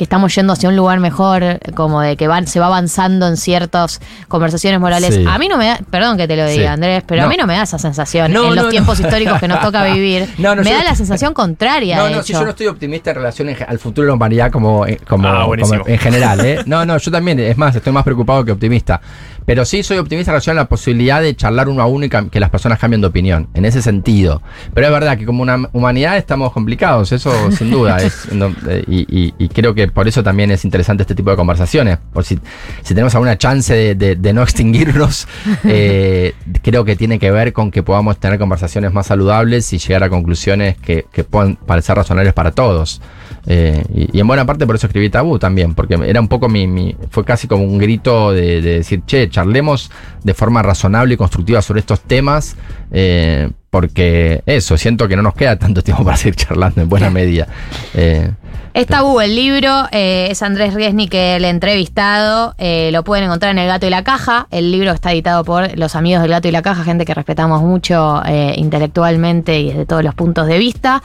que 0.00 0.04
estamos 0.04 0.34
yendo 0.34 0.54
hacia 0.54 0.66
un 0.70 0.76
lugar 0.76 0.98
mejor, 0.98 1.42
como 1.74 2.00
de 2.00 2.16
que 2.16 2.26
van, 2.26 2.46
se 2.46 2.58
va 2.58 2.68
avanzando 2.68 3.28
en 3.28 3.36
ciertas 3.36 4.00
conversaciones 4.28 4.80
morales. 4.80 5.14
Sí. 5.14 5.26
A 5.28 5.36
mí 5.36 5.46
no 5.46 5.58
me 5.58 5.66
da, 5.66 5.78
perdón 5.90 6.16
que 6.16 6.26
te 6.26 6.36
lo 6.36 6.46
diga, 6.46 6.62
Sí. 6.62 6.66
Andrés, 6.66 7.04
pero 7.06 7.24
a 7.24 7.26
mí 7.26 7.36
no 7.36 7.46
me 7.46 7.52
da 7.54 7.64
esa 7.64 7.78
sensación 7.78 8.32
No, 8.32 8.48
en 8.48 8.54
los 8.56 8.64
no, 8.64 8.70
tiempos 8.70 8.98
no. 8.98 9.06
históricos 9.06 9.38
que 9.38 9.46
nos 9.46 9.60
toca 9.62 9.84
vivir. 9.84 10.26
No, 10.38 10.54
no, 10.56 10.62
me 10.62 10.72
da 10.72 10.82
la 10.84 10.94
sensación 10.94 11.34
contraria, 11.34 11.98
No, 11.98 12.06
de 12.06 12.14
no, 12.14 12.22
si 12.22 12.32
yo 12.32 12.42
no 12.42 12.48
estoy 12.48 12.68
optimista 12.68 13.10
en 13.10 13.16
relación 13.16 13.50
en 13.50 13.58
al 13.68 13.78
futuro 13.78 14.06
de 14.06 14.08
la 14.12 14.14
humanidad 14.14 14.50
como, 14.50 14.86
eh, 14.86 14.98
como, 15.06 15.28
Ah, 15.28 15.44
como 15.60 15.86
en 15.86 15.98
general, 15.98 16.40
¿eh? 16.46 16.60
No, 16.66 16.86
no, 16.86 16.96
yo 16.96 17.10
también, 17.10 17.38
es 17.38 17.58
más, 17.58 17.76
estoy 17.76 17.92
más 17.92 18.02
preocupado 18.04 18.42
que 18.42 18.52
optimista. 18.52 19.02
Pero 19.44 19.64
sí 19.64 19.82
soy 19.82 19.98
optimista 19.98 20.30
en 20.30 20.34
relación 20.34 20.56
a 20.58 20.62
la 20.62 20.68
posibilidad 20.68 21.20
de 21.20 21.34
charlar 21.36 21.68
uno 21.68 21.82
a 21.82 21.86
uno 21.86 22.04
y 22.06 22.08
que 22.08 22.40
las 22.40 22.48
personas 22.50 22.78
cambien 22.78 23.00
de 23.02 23.08
opinión, 23.08 23.48
en 23.52 23.64
ese 23.66 23.82
sentido. 23.82 24.40
Pero 24.72 24.86
es 24.86 24.92
verdad 24.92 25.18
que 25.18 25.26
como 25.26 25.42
una 25.42 25.68
humanidad 25.72 26.16
estamos 26.16 26.52
complicados, 26.52 27.10
eso 27.12 27.50
sin 27.52 27.70
duda. 27.70 27.96
es, 28.02 28.32
no, 28.32 28.54
eh, 28.68 28.84
y, 28.86 29.00
y- 29.10 29.34
y 29.38 29.48
creo 29.48 29.74
que 29.74 29.89
por 29.90 30.08
eso 30.08 30.22
también 30.22 30.50
es 30.50 30.64
interesante 30.64 31.02
este 31.02 31.14
tipo 31.14 31.30
de 31.30 31.36
conversaciones. 31.36 31.98
Por 32.12 32.24
si, 32.24 32.38
si 32.82 32.94
tenemos 32.94 33.14
alguna 33.14 33.36
chance 33.38 33.94
de, 33.94 34.32
no 34.32 34.42
extinguirnos, 34.50 35.26
eh, 35.64 36.34
creo 36.62 36.84
que 36.84 36.96
tiene 36.96 37.18
que 37.18 37.30
ver 37.30 37.52
con 37.52 37.70
que 37.70 37.82
podamos 37.82 38.18
tener 38.18 38.38
conversaciones 38.38 38.92
más 38.92 39.06
saludables 39.06 39.72
y 39.72 39.78
llegar 39.78 40.04
a 40.04 40.08
conclusiones 40.08 40.76
que, 40.78 41.06
que 41.12 41.24
puedan 41.24 41.56
parecer 41.56 41.96
razonables 41.96 42.32
para 42.32 42.52
todos. 42.52 43.00
Eh, 43.46 43.82
y, 43.94 44.16
y 44.16 44.20
en 44.20 44.26
buena 44.26 44.44
parte 44.46 44.66
por 44.66 44.76
eso 44.76 44.86
escribí 44.86 45.10
Tabú 45.10 45.38
también, 45.38 45.74
porque 45.74 45.98
era 46.06 46.20
un 46.20 46.28
poco 46.28 46.48
mi, 46.48 46.66
mi- 46.66 46.96
fue 47.10 47.24
casi 47.24 47.46
como 47.48 47.64
un 47.64 47.78
grito 47.78 48.32
de, 48.32 48.60
de 48.60 48.74
decir, 48.78 49.02
che, 49.06 49.28
charlemos 49.30 49.90
de 50.22 50.34
forma 50.34 50.62
razonable 50.62 51.14
y 51.14 51.16
constructiva 51.16 51.62
sobre 51.62 51.80
estos 51.80 52.00
temas, 52.00 52.56
eh, 52.92 53.50
porque 53.70 54.42
eso, 54.46 54.76
siento 54.76 55.06
que 55.08 55.16
no 55.16 55.22
nos 55.22 55.34
queda 55.34 55.56
tanto 55.56 55.82
tiempo 55.82 56.04
para 56.04 56.16
seguir 56.16 56.34
charlando 56.34 56.80
en 56.82 56.88
buena 56.88 57.08
medida. 57.08 57.46
Eh, 57.94 58.30
Es 58.74 58.86
tabú 58.86 59.20
el 59.20 59.34
libro, 59.36 59.86
eh, 59.92 60.28
es 60.30 60.42
Andrés 60.42 60.74
Riesnik 60.74 61.14
el 61.14 61.44
entrevistado, 61.44 62.54
eh, 62.58 62.90
lo 62.92 63.02
pueden 63.04 63.24
encontrar 63.24 63.52
en 63.52 63.58
El 63.58 63.66
Gato 63.68 63.86
y 63.86 63.90
la 63.90 64.02
Caja, 64.04 64.46
el 64.50 64.70
libro 64.72 64.90
está 64.92 65.12
editado 65.12 65.44
por 65.44 65.76
los 65.78 65.94
amigos 65.96 66.22
del 66.22 66.30
Gato 66.32 66.48
y 66.48 66.50
la 66.52 66.62
Caja, 66.62 66.82
gente 66.84 67.04
que 67.04 67.14
respetamos 67.14 67.62
mucho 67.62 68.22
eh, 68.26 68.54
intelectualmente 68.56 69.58
y 69.60 69.68
desde 69.68 69.86
todos 69.86 70.02
los 70.04 70.14
puntos 70.14 70.46
de 70.48 70.58
vista. 70.58 71.02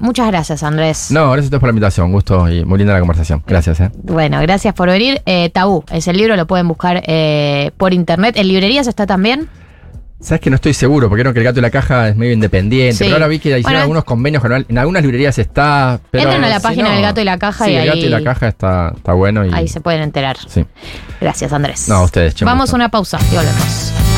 Muchas 0.00 0.26
gracias 0.28 0.62
Andrés. 0.62 1.10
no, 1.10 1.23
gracias 1.32 1.44
a 1.44 1.46
ustedes 1.46 1.60
por 1.60 1.68
la 1.68 1.72
invitación, 1.72 2.06
un 2.06 2.12
gusto 2.12 2.48
y 2.48 2.64
muy 2.64 2.78
linda 2.78 2.92
la 2.94 3.00
conversación. 3.00 3.42
Gracias, 3.46 3.80
eh. 3.80 3.90
Bueno, 4.02 4.40
gracias 4.40 4.74
por 4.74 4.88
venir. 4.88 5.22
Eh, 5.26 5.50
tabú 5.50 5.84
es 5.92 6.06
el 6.08 6.16
libro, 6.16 6.36
lo 6.36 6.46
pueden 6.46 6.68
buscar 6.68 7.02
eh, 7.06 7.70
por 7.76 7.92
internet. 7.94 8.36
¿En 8.36 8.48
librerías 8.48 8.86
está 8.86 9.06
también? 9.06 9.48
Sabes 10.20 10.40
que 10.40 10.48
no 10.48 10.56
estoy 10.56 10.72
seguro, 10.72 11.08
porque 11.10 11.20
creo 11.22 11.34
que 11.34 11.40
el 11.40 11.44
gato 11.44 11.58
y 11.58 11.62
la 11.62 11.70
caja 11.70 12.08
es 12.08 12.16
medio 12.16 12.32
independiente. 12.32 12.94
Sí. 12.96 13.04
Pero 13.04 13.16
ahora 13.16 13.26
vi 13.26 13.38
que 13.40 13.48
hicieron 13.50 13.62
Bueno, 13.64 13.80
algunos 13.80 14.04
convenios 14.04 14.42
con 14.42 14.52
en 14.54 14.78
algunas 14.78 15.02
librerías 15.02 15.38
está. 15.38 16.00
Pero 16.10 16.24
Entren 16.24 16.44
a 16.44 16.48
la 16.48 16.56
si 16.60 16.62
página 16.62 16.84
no- 16.88 16.94
del 16.94 17.02
Gato 17.02 17.20
y 17.20 17.24
la 17.24 17.36
Caja 17.38 17.64
sí, 17.66 17.72
y 17.72 17.74
el 17.74 17.86
gato 17.86 17.98
ahí- 17.98 18.04
y 18.06 18.08
la 18.08 18.22
caja 18.24 18.48
está, 18.48 18.92
está 18.96 19.12
bueno. 19.12 19.44
Y, 19.44 19.52
Ahí 19.52 19.68
se 19.68 19.82
pueden 19.82 20.00
enterar. 20.00 20.38
Sí. 20.48 20.64
Gracias 21.20 21.52
Andrés. 21.52 21.88
No, 21.90 21.96
a 21.96 22.04
ustedes, 22.04 22.34
Vamos 22.42 22.72
a 22.72 22.76
una 22.76 22.88
pausa 22.88 23.18
y 23.32 23.34
volvemos. 23.36 24.13